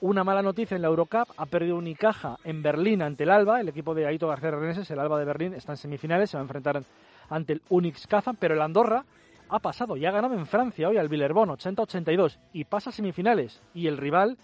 una 0.00 0.24
mala 0.24 0.42
noticia 0.42 0.74
en 0.74 0.82
la 0.82 0.88
Eurocup, 0.88 1.28
ha 1.36 1.46
perdido 1.46 1.76
Unicaja 1.76 2.38
en 2.42 2.62
Berlín 2.62 3.02
ante 3.02 3.24
el 3.24 3.30
Alba, 3.30 3.60
el 3.60 3.68
equipo 3.68 3.94
de 3.94 4.06
Aito 4.06 4.28
García 4.28 4.50
Reneses, 4.50 4.90
el 4.90 4.98
Alba 4.98 5.18
de 5.18 5.26
Berlín, 5.26 5.54
está 5.54 5.72
en 5.72 5.76
semifinales, 5.76 6.30
se 6.30 6.38
va 6.38 6.40
a 6.40 6.44
enfrentar 6.44 6.82
ante 7.28 7.52
el 7.52 7.62
Unix 7.68 8.06
Kazan, 8.06 8.36
pero 8.36 8.54
el 8.54 8.62
Andorra 8.62 9.04
ha 9.50 9.58
pasado 9.58 9.96
y 9.96 10.06
ha 10.06 10.10
ganado 10.10 10.34
en 10.34 10.46
Francia 10.46 10.88
hoy 10.88 10.96
al 10.96 11.08
Villerbon 11.08 11.50
80-82 11.50 12.38
y 12.52 12.64
pasa 12.64 12.90
a 12.90 12.92
semifinales. 12.92 13.60
Y 13.74 13.88
el 13.88 13.98
rival 13.98 14.38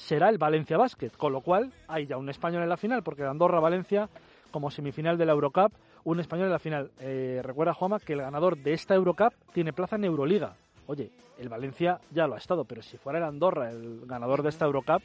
será 0.00 0.28
el 0.30 0.38
Valencia 0.38 0.76
Basket, 0.76 1.10
con 1.10 1.32
lo 1.32 1.42
cual 1.42 1.72
hay 1.86 2.06
ya 2.06 2.16
un 2.16 2.28
español 2.28 2.62
en 2.62 2.68
la 2.68 2.76
final, 2.76 3.02
porque 3.02 3.24
Andorra-Valencia 3.24 4.08
como 4.50 4.70
semifinal 4.70 5.16
de 5.16 5.26
la 5.26 5.32
Eurocup, 5.32 5.72
un 6.04 6.18
español 6.18 6.46
en 6.46 6.52
la 6.52 6.58
final. 6.58 6.90
Eh, 6.98 7.40
recuerda, 7.44 7.74
Juama, 7.74 8.00
que 8.00 8.14
el 8.14 8.22
ganador 8.22 8.56
de 8.56 8.72
esta 8.72 8.94
Eurocup 8.94 9.32
tiene 9.52 9.72
plaza 9.72 9.96
en 9.96 10.04
Euroliga. 10.04 10.56
Oye, 10.86 11.12
el 11.38 11.48
Valencia 11.48 12.00
ya 12.10 12.26
lo 12.26 12.34
ha 12.34 12.38
estado, 12.38 12.64
pero 12.64 12.82
si 12.82 12.96
fuera 12.96 13.18
el 13.18 13.24
Andorra 13.24 13.70
el 13.70 14.00
ganador 14.06 14.42
de 14.42 14.48
esta 14.48 14.64
Eurocup, 14.64 15.02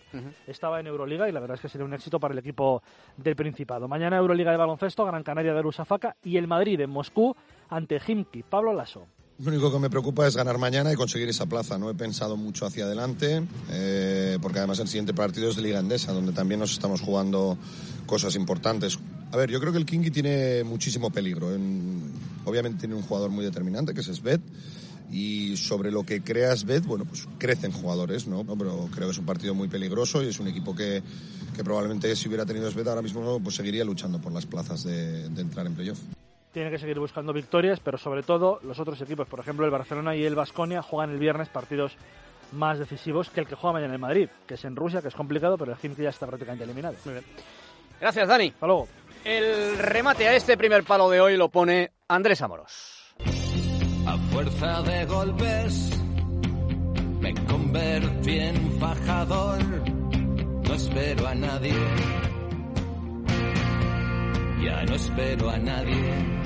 estaba 0.48 0.80
en 0.80 0.88
Euroliga 0.88 1.30
y 1.30 1.32
la 1.32 1.40
verdad 1.40 1.56
es 1.56 1.62
que 1.62 1.70
sería 1.70 1.86
un 1.86 1.94
éxito 1.94 2.20
para 2.20 2.32
el 2.32 2.40
equipo 2.40 2.82
del 3.18 3.36
Principado. 3.36 3.88
Mañana 3.88 4.18
Euroliga 4.18 4.50
de 4.50 4.58
baloncesto, 4.58 5.06
Gran 5.06 5.22
Canaria 5.22 5.54
de 5.54 5.62
Rusafaka 5.62 6.16
y 6.24 6.38
el 6.38 6.48
Madrid 6.48 6.80
en 6.80 6.90
Moscú 6.90 7.36
ante 7.70 8.00
Jimki. 8.00 8.42
Pablo 8.44 8.74
Lasso. 8.74 9.06
Lo 9.38 9.52
único 9.52 9.69
que 9.69 9.80
me 9.80 9.89
preocupa 9.89 10.26
es 10.26 10.38
ganar 10.38 10.58
mañana 10.58 10.93
y 10.93 10.95
conseguir 10.95 11.28
esa 11.28 11.45
plaza. 11.45 11.78
No 11.78 11.89
he 11.89 11.93
pensado 11.93 12.38
mucho 12.38 12.65
hacia 12.65 12.86
adelante, 12.86 13.43
eh, 13.69 14.38
porque 14.41 14.60
además 14.60 14.80
el 14.80 14.88
siguiente 14.88 15.13
partido 15.13 15.50
es 15.50 15.58
de 15.58 15.62
Liga 15.62 15.80
Endesa, 15.80 16.13
donde 16.13 16.32
también 16.32 16.62
nos 16.62 16.71
estamos 16.71 17.02
jugando 17.02 17.58
cosas 18.06 18.38
importantes. 18.38 18.98
A 19.34 19.38
ver, 19.38 19.52
yo 19.52 19.60
creo 19.60 19.74
que 19.74 19.78
el 19.78 19.86
Kingi 19.86 20.10
tiene 20.10 20.63
muchísimo 20.63 21.10
peligro. 21.10 21.50
obviamente 22.45 22.80
tiene 22.80 22.95
un 22.95 23.02
jugador 23.02 23.30
muy 23.30 23.43
determinante, 23.43 23.93
que 23.93 24.00
es 24.00 24.08
Svet, 24.08 24.39
y 25.12 25.58
sobre 25.58 25.91
lo 25.91 26.04
que 26.04 26.21
crea 26.21 26.56
Svet, 26.56 26.86
bueno, 26.86 27.04
pues 27.04 27.28
crecen 27.38 27.74
jugadores, 27.74 28.28
¿no? 28.28 28.45
Pero 28.45 28.88
creo 28.93 29.08
que 29.08 29.12
es 29.12 29.17
un 29.17 29.26
partido 29.26 29.54
muy 29.54 29.67
peligroso 29.67 30.24
y 30.24 30.28
es 30.28 30.39
un 30.39 30.48
equipo 30.48 30.74
que, 30.74 31.04
que 31.54 31.63
probablemente 31.63 32.15
si 32.15 32.30
hubiera 32.30 32.45
tenido 32.45 32.71
Svet 32.71 32.88
ahora 32.88 33.02
mismo 33.02 33.41
pues 33.43 33.58
seguiría 33.58 33.84
luchando 33.84 34.21
por 34.21 34.32
las 34.32 34.45
plazas 34.45 34.86
de, 34.86 35.28
de 35.28 35.41
entrar 35.41 35.67
en 35.67 35.76
playoff 35.76 36.00
tiene 36.56 36.72
que 36.72 36.78
seguir 36.78 36.98
buscando 37.00 37.34
victorias, 37.34 37.82
pero 37.82 37.98
sobre 37.98 38.24
todo 38.24 38.62
los 38.63 38.80
otros 38.80 39.02
equipos, 39.02 39.28
por 39.28 39.41
ejemplo 39.41 39.65
el 39.65 39.72
Barcelona 39.72 40.15
y 40.15 40.24
el 40.24 40.36
Vasconia, 40.36 40.82
juegan 40.82 41.12
el 41.12 41.20
viernes 41.20 41.50
partidos 41.50 41.98
más 42.54 42.80
decisivos 42.80 43.30
que 43.30 43.41
el 43.41 43.46
que 43.46 43.56
juega 43.56 43.74
mañana 43.74 43.96
en 43.96 44.00
Madrid, 44.00 44.30
que 44.48 44.54
es 44.54 44.63
en 44.63 44.74
Rusia, 44.74 45.02
que 45.02 45.10
es 45.10 45.15
complicado, 45.15 45.58
pero 45.58 45.74
el 45.74 45.78
Chimki 45.78 46.04
ya 46.04 46.12
está 46.12 46.26
prácticamente 46.26 46.63
eliminado. 46.63 46.96
Muy 47.04 47.15
bien. 47.15 47.26
Gracias, 48.00 48.26
Dani. 48.30 48.48
Hasta 48.48 48.68
luego. 48.68 48.88
El 49.26 49.78
remate 49.80 50.30
a 50.30 50.34
este 50.34 50.56
primer 50.56 50.86
palo 50.86 51.10
de 51.10 51.20
hoy 51.20 51.36
lo 51.36 51.50
pone 51.50 51.91
Andrés 52.08 52.41
Amoros. 52.41 53.13
A 54.08 54.18
fuerza 54.32 54.82
de 54.84 55.06
golpes 55.08 56.00
me 57.20 57.34
convertí 57.48 58.39
en 58.39 58.80
fajador, 58.80 59.60
no 59.60 60.74
espero 60.74 61.28
a 61.28 61.36
nadie 61.36 61.74
ya 64.63 64.84
no 64.86 64.96
espero 64.96 65.50
a 65.50 65.58
nadie. 65.58 66.46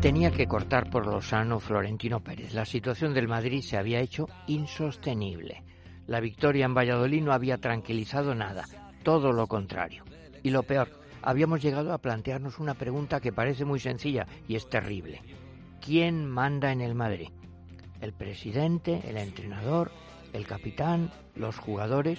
Tenía 0.00 0.30
que 0.30 0.46
cortar 0.46 0.90
por 0.90 1.06
lo 1.06 1.20
sano 1.20 1.60
Florentino 1.60 2.20
Pérez. 2.20 2.54
La 2.54 2.64
situación 2.64 3.14
del 3.14 3.28
Madrid 3.28 3.62
se 3.62 3.76
había 3.76 4.00
hecho 4.00 4.28
insostenible. 4.46 5.62
La 6.06 6.20
victoria 6.20 6.64
en 6.64 6.74
Valladolid 6.74 7.22
no 7.22 7.32
había 7.32 7.58
tranquilizado 7.58 8.34
nada, 8.34 8.64
todo 9.04 9.32
lo 9.32 9.46
contrario. 9.46 10.04
Y 10.42 10.50
lo 10.50 10.64
peor, 10.64 10.88
habíamos 11.22 11.62
llegado 11.62 11.92
a 11.92 11.98
plantearnos 11.98 12.58
una 12.58 12.74
pregunta 12.74 13.20
que 13.20 13.32
parece 13.32 13.64
muy 13.64 13.78
sencilla 13.78 14.26
y 14.48 14.56
es 14.56 14.68
terrible. 14.68 15.22
¿Quién 15.80 16.28
manda 16.28 16.72
en 16.72 16.80
el 16.80 16.94
Madrid? 16.94 17.28
¿El 18.00 18.12
presidente, 18.12 19.02
el 19.06 19.16
entrenador, 19.16 19.92
el 20.32 20.46
capitán, 20.46 21.12
los 21.36 21.58
jugadores? 21.58 22.18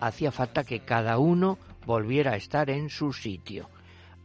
Hacía 0.00 0.30
falta 0.30 0.64
que 0.64 0.80
cada 0.80 1.18
uno 1.18 1.58
volviera 1.86 2.32
a 2.32 2.36
estar 2.36 2.68
en 2.68 2.90
su 2.90 3.14
sitio 3.14 3.70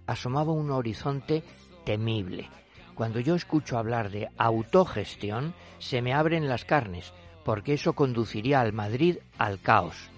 asomaba 0.10 0.52
un 0.52 0.72
horizonte 0.72 1.43
temible. 1.86 2.50
Cuando 2.95 3.19
yo 3.19 3.36
escucho 3.36 3.78
hablar 3.78 4.10
de 4.10 4.30
autogestión, 4.38 5.54
se 5.78 6.02
me 6.02 6.13
abren 6.13 6.50
las 6.50 6.65
carnes, 6.65 7.13
porque 7.45 7.74
eso 7.74 7.93
conduciría 7.93 8.60
al 8.60 8.74
Madrid 8.74 9.17
al 9.38 9.62
caos. 9.62 10.10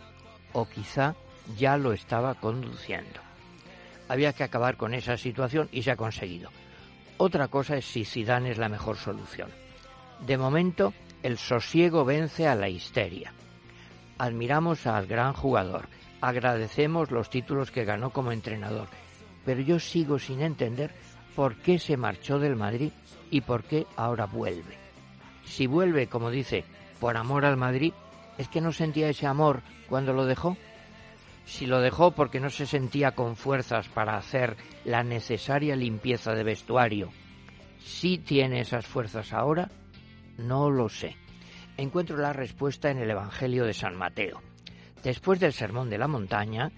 O 0.54 0.66
quizá 0.66 1.16
ya 1.58 1.78
lo 1.78 1.92
estaba 1.92 2.36
conduciendo. 2.36 3.20
Había 4.08 4.34
que 4.34 4.44
acabar 4.44 4.78
con 4.78 4.94
esa 4.94 5.18
situación 5.18 5.68
y 5.72 5.84
se 5.84 5.92
ha 5.92 5.98
conseguido. 5.98 6.50
Otra 7.18 7.50
cosa 7.50 7.76
es 7.76 7.86
si 7.86 8.06
Zidane 8.06 8.52
es 8.52 8.58
la 8.58 8.70
mejor 8.70 8.98
solución. 8.98 9.50
De 10.26 10.38
momento, 10.38 10.94
el 11.22 11.38
sosiego 11.38 12.06
vence 12.06 12.48
a 12.48 12.56
la 12.56 12.70
histeria. 12.70 13.34
Admiramos 14.18 14.88
al 14.88 15.06
gran 15.06 15.34
jugador, 15.34 15.88
agradecemos 16.22 17.12
los 17.12 17.30
títulos 17.30 17.72
que 17.72 17.86
ganó 17.86 18.12
como 18.12 18.32
entrenador 18.32 18.88
pero 19.46 19.62
yo 19.62 19.80
sigo 19.80 20.20
sin 20.20 20.42
entender 20.42 20.92
por 21.36 21.56
qué 21.58 21.80
se 21.80 21.98
marchó 21.98 22.40
del 22.40 22.56
Madrid 22.56 22.92
y 23.30 23.42
por 23.42 23.64
qué 23.64 23.88
ahora 23.96 24.26
vuelve. 24.26 24.78
Si 25.46 25.68
vuelve, 25.68 26.08
como 26.08 26.30
dice, 26.30 26.64
por 27.00 27.18
amor 27.18 27.46
al 27.46 27.58
Madrid, 27.58 27.94
¿es 28.38 28.48
que 28.48 28.62
no 28.62 28.72
sentía 28.72 29.10
ese 29.10 29.28
amor 29.28 29.62
cuando 29.90 30.14
lo 30.14 30.26
dejó? 30.26 30.58
Si 31.46 31.66
lo 31.66 31.82
dejó 31.82 32.12
porque 32.12 32.40
no 32.40 32.50
se 32.50 32.66
sentía 32.66 33.12
con 33.12 33.36
fuerzas 33.36 33.90
para 33.90 34.18
hacer 34.18 34.56
la 34.86 35.04
necesaria 35.04 35.76
limpieza 35.76 36.34
de 36.34 36.44
vestuario, 36.44 37.10
¿sí 37.80 38.18
tiene 38.18 38.62
esas 38.62 38.86
fuerzas 38.86 39.34
ahora? 39.34 39.70
No 40.38 40.70
lo 40.70 40.90
sé. 40.90 41.16
Encuentro 41.78 42.18
la 42.18 42.34
respuesta 42.34 42.92
en 42.92 43.00
el 43.00 43.10
Evangelio 43.10 43.66
de 43.66 43.74
San 43.74 43.96
Mateo. 43.96 44.42
Después 45.04 45.40
del 45.40 45.54
Sermón 45.54 45.90
de 45.90 45.98
la 45.98 46.08
Montaña, 46.08 46.72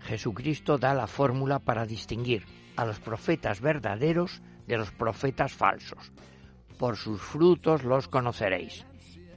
Jesucristo 0.00 0.78
da 0.78 0.94
la 0.94 1.06
fórmula 1.06 1.58
para 1.58 1.86
distinguir 1.86 2.44
a 2.76 2.84
los 2.84 3.00
profetas 3.00 3.60
verdaderos 3.60 4.42
de 4.66 4.78
los 4.78 4.90
profetas 4.90 5.52
falsos. 5.52 6.12
Por 6.78 6.96
sus 6.96 7.20
frutos 7.20 7.84
los 7.84 8.08
conoceréis. 8.08 8.86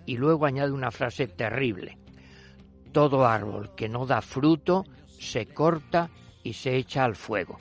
Y 0.05 0.17
luego 0.17 0.45
añade 0.45 0.71
una 0.71 0.91
frase 0.91 1.27
terrible. 1.27 1.97
Todo 2.91 3.25
árbol 3.25 3.73
que 3.75 3.89
no 3.89 4.05
da 4.05 4.21
fruto 4.21 4.85
se 5.07 5.47
corta 5.47 6.09
y 6.43 6.53
se 6.53 6.75
echa 6.75 7.03
al 7.03 7.15
fuego. 7.15 7.57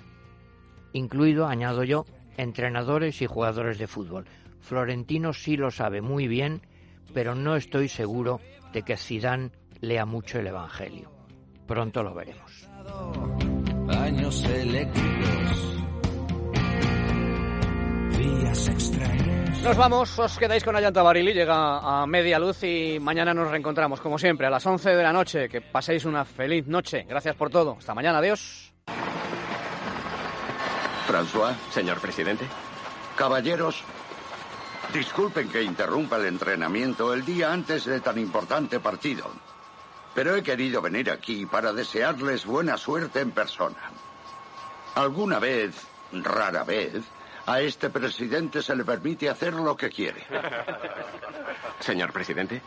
Incluido, 0.92 1.46
añado 1.46 1.84
yo, 1.84 2.04
entrenadores 2.36 3.22
y 3.22 3.26
jugadores 3.26 3.78
de 3.78 3.86
fútbol. 3.86 4.26
Florentino 4.60 5.32
sí 5.32 5.56
lo 5.56 5.70
sabe 5.70 6.00
muy 6.00 6.28
bien, 6.28 6.62
pero 7.14 7.34
no 7.34 7.56
estoy 7.56 7.88
seguro 7.88 8.40
de 8.72 8.82
que 8.82 8.96
Zidane 8.96 9.50
lea 9.80 10.04
mucho 10.04 10.38
el 10.38 10.46
Evangelio. 10.48 11.21
Pronto 11.66 12.03
lo 12.03 12.14
veremos. 12.14 12.68
Años 13.88 14.44
eléctricos. 14.44 15.77
Días 18.18 18.68
extraños. 18.68 19.62
Nos 19.62 19.77
vamos, 19.77 20.18
os 20.18 20.38
quedáis 20.38 20.64
con 20.64 20.75
Ayanta 20.75 21.03
Barili, 21.03 21.33
llega 21.33 22.03
a 22.03 22.05
media 22.07 22.38
luz 22.38 22.64
y 22.64 22.98
mañana 23.01 23.33
nos 23.33 23.48
reencontramos, 23.48 24.01
como 24.01 24.18
siempre, 24.18 24.48
a 24.48 24.51
las 24.51 24.66
11 24.66 24.90
de 24.90 25.03
la 25.03 25.12
noche. 25.12 25.48
Que 25.48 25.61
paséis 25.61 26.05
una 26.05 26.25
feliz 26.25 26.66
noche. 26.66 27.05
Gracias 27.09 27.37
por 27.37 27.48
todo. 27.48 27.77
Hasta 27.79 27.94
mañana, 27.94 28.18
adiós. 28.18 28.72
François, 31.07 31.55
señor 31.70 32.01
presidente. 32.01 32.44
Caballeros, 33.16 33.85
disculpen 34.92 35.48
que 35.48 35.62
interrumpa 35.62 36.16
el 36.16 36.27
entrenamiento 36.27 37.14
el 37.14 37.25
día 37.25 37.53
antes 37.53 37.85
de 37.85 38.01
tan 38.01 38.18
importante 38.18 38.81
partido. 38.81 39.31
Pero 40.14 40.37
he 40.37 40.42
querido 40.42 40.83
venir 40.83 41.11
aquí 41.11 41.46
para 41.46 41.72
desearles 41.72 42.44
buena 42.44 42.77
suerte 42.77 43.20
en 43.20 43.31
persona. 43.31 43.79
Alguna 44.94 45.38
vez, 45.38 45.75
rara 46.12 46.64
vez, 46.64 47.03
a 47.46 47.61
este 47.61 47.88
presidente 47.90 48.62
se 48.62 48.77
le 48.77 48.85
permite 48.85 49.29
hacer 49.29 49.55
lo 49.55 49.77
que 49.77 49.88
quiere. 49.90 50.22
Señor 51.81 52.12
presidente, 52.12 52.61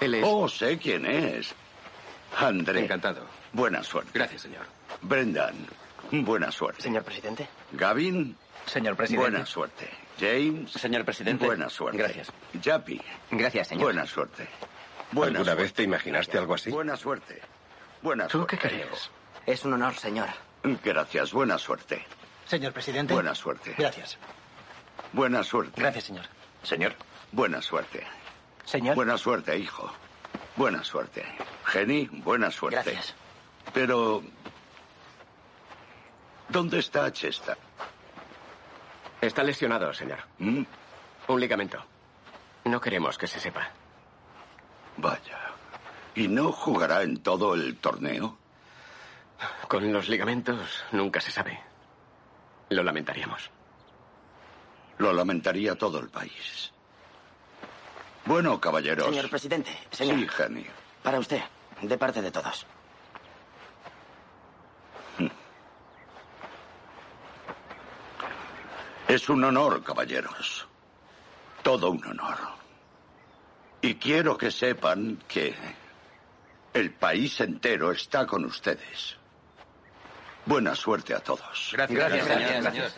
él 0.00 0.14
es... 0.14 0.24
Oh, 0.26 0.48
sé 0.48 0.78
quién 0.78 1.06
es. 1.06 1.54
André. 2.38 2.84
Encantado. 2.84 3.22
Buena 3.52 3.82
suerte. 3.82 4.10
Gracias, 4.14 4.42
señor. 4.42 4.64
Brendan, 5.02 5.66
Buena 6.10 6.52
suerte. 6.52 6.82
Señor 6.82 7.04
presidente. 7.04 7.48
Gavin. 7.72 8.36
Señor 8.66 8.96
presidente. 8.96 9.30
Buena 9.30 9.46
suerte. 9.46 9.88
James. 10.20 10.70
Señor 10.70 11.04
presidente. 11.04 11.46
Buena 11.46 11.70
suerte. 11.70 11.98
Gracias. 11.98 12.28
Jappy. 12.62 13.00
Gracias, 13.30 13.68
señor. 13.68 13.84
Buena 13.84 14.06
suerte. 14.06 14.46
Buena 15.12 15.38
¿Alguna 15.38 15.44
suerte. 15.52 15.62
vez 15.62 15.72
te 15.74 15.82
imaginaste 15.82 16.38
algo 16.38 16.54
así? 16.54 16.70
Buena 16.70 16.96
suerte. 16.96 17.40
Buena 18.02 18.26
¿Tú 18.28 18.38
suerte. 18.38 18.58
qué 18.58 18.68
crees? 18.68 19.10
Es 19.46 19.64
un 19.64 19.74
honor, 19.74 19.94
señor. 19.94 20.28
Gracias. 20.62 21.32
Buena 21.32 21.58
suerte. 21.58 22.04
Señor 22.46 22.72
presidente. 22.72 23.14
Buena 23.14 23.34
suerte. 23.34 23.74
Gracias. 23.78 24.18
Buena 25.12 25.42
suerte. 25.42 25.80
Gracias, 25.80 26.04
señor. 26.04 26.24
Señor. 26.62 26.94
Buena 27.32 27.60
suerte. 27.62 28.06
Señor. 28.64 28.94
Buena 28.94 29.18
suerte, 29.18 29.56
hijo. 29.58 29.92
Buena 30.56 30.82
suerte. 30.84 31.24
Jenny, 31.64 32.06
buena 32.10 32.50
suerte. 32.50 32.76
Gracias. 32.82 33.14
Pero... 33.72 34.22
¿Dónde 36.48 36.78
está 36.78 37.10
Chester? 37.12 37.56
Está 39.20 39.42
lesionado, 39.42 39.92
señor. 39.94 40.18
¿Mm? 40.38 40.62
Un 41.28 41.40
ligamento. 41.40 41.82
No 42.64 42.80
queremos 42.80 43.16
que 43.16 43.26
se 43.26 43.40
sepa. 43.40 43.70
Vaya. 44.96 45.38
¿Y 46.14 46.28
no 46.28 46.52
jugará 46.52 47.02
en 47.02 47.22
todo 47.22 47.54
el 47.54 47.76
torneo? 47.76 48.38
Con 49.68 49.92
los 49.92 50.08
ligamentos 50.08 50.84
nunca 50.92 51.20
se 51.20 51.30
sabe. 51.30 51.58
Lo 52.68 52.82
lamentaríamos. 52.82 53.50
Lo 54.98 55.12
lamentaría 55.12 55.74
todo 55.74 55.98
el 55.98 56.08
país. 56.08 56.72
Bueno, 58.24 58.60
caballeros. 58.60 59.06
Señor 59.06 59.30
presidente. 59.30 59.76
Señor. 59.90 60.18
Sí, 60.18 60.28
Jenny. 60.28 60.66
Para 61.02 61.18
usted, 61.18 61.42
de 61.80 61.98
parte 61.98 62.22
de 62.22 62.30
todos. 62.30 62.66
Es 69.08 69.28
un 69.28 69.44
honor, 69.44 69.82
caballeros. 69.82 70.66
Todo 71.62 71.90
un 71.90 72.02
honor. 72.06 72.61
Y 73.82 73.96
quiero 73.96 74.38
que 74.38 74.50
sepan 74.50 75.18
que 75.26 75.54
el 76.72 76.92
país 76.92 77.40
entero 77.40 77.90
está 77.92 78.26
con 78.26 78.44
ustedes. 78.44 79.16
Buena 80.46 80.74
suerte 80.74 81.14
a 81.14 81.20
todos. 81.20 81.72
Gracias, 81.72 82.26
señor. 82.26 82.90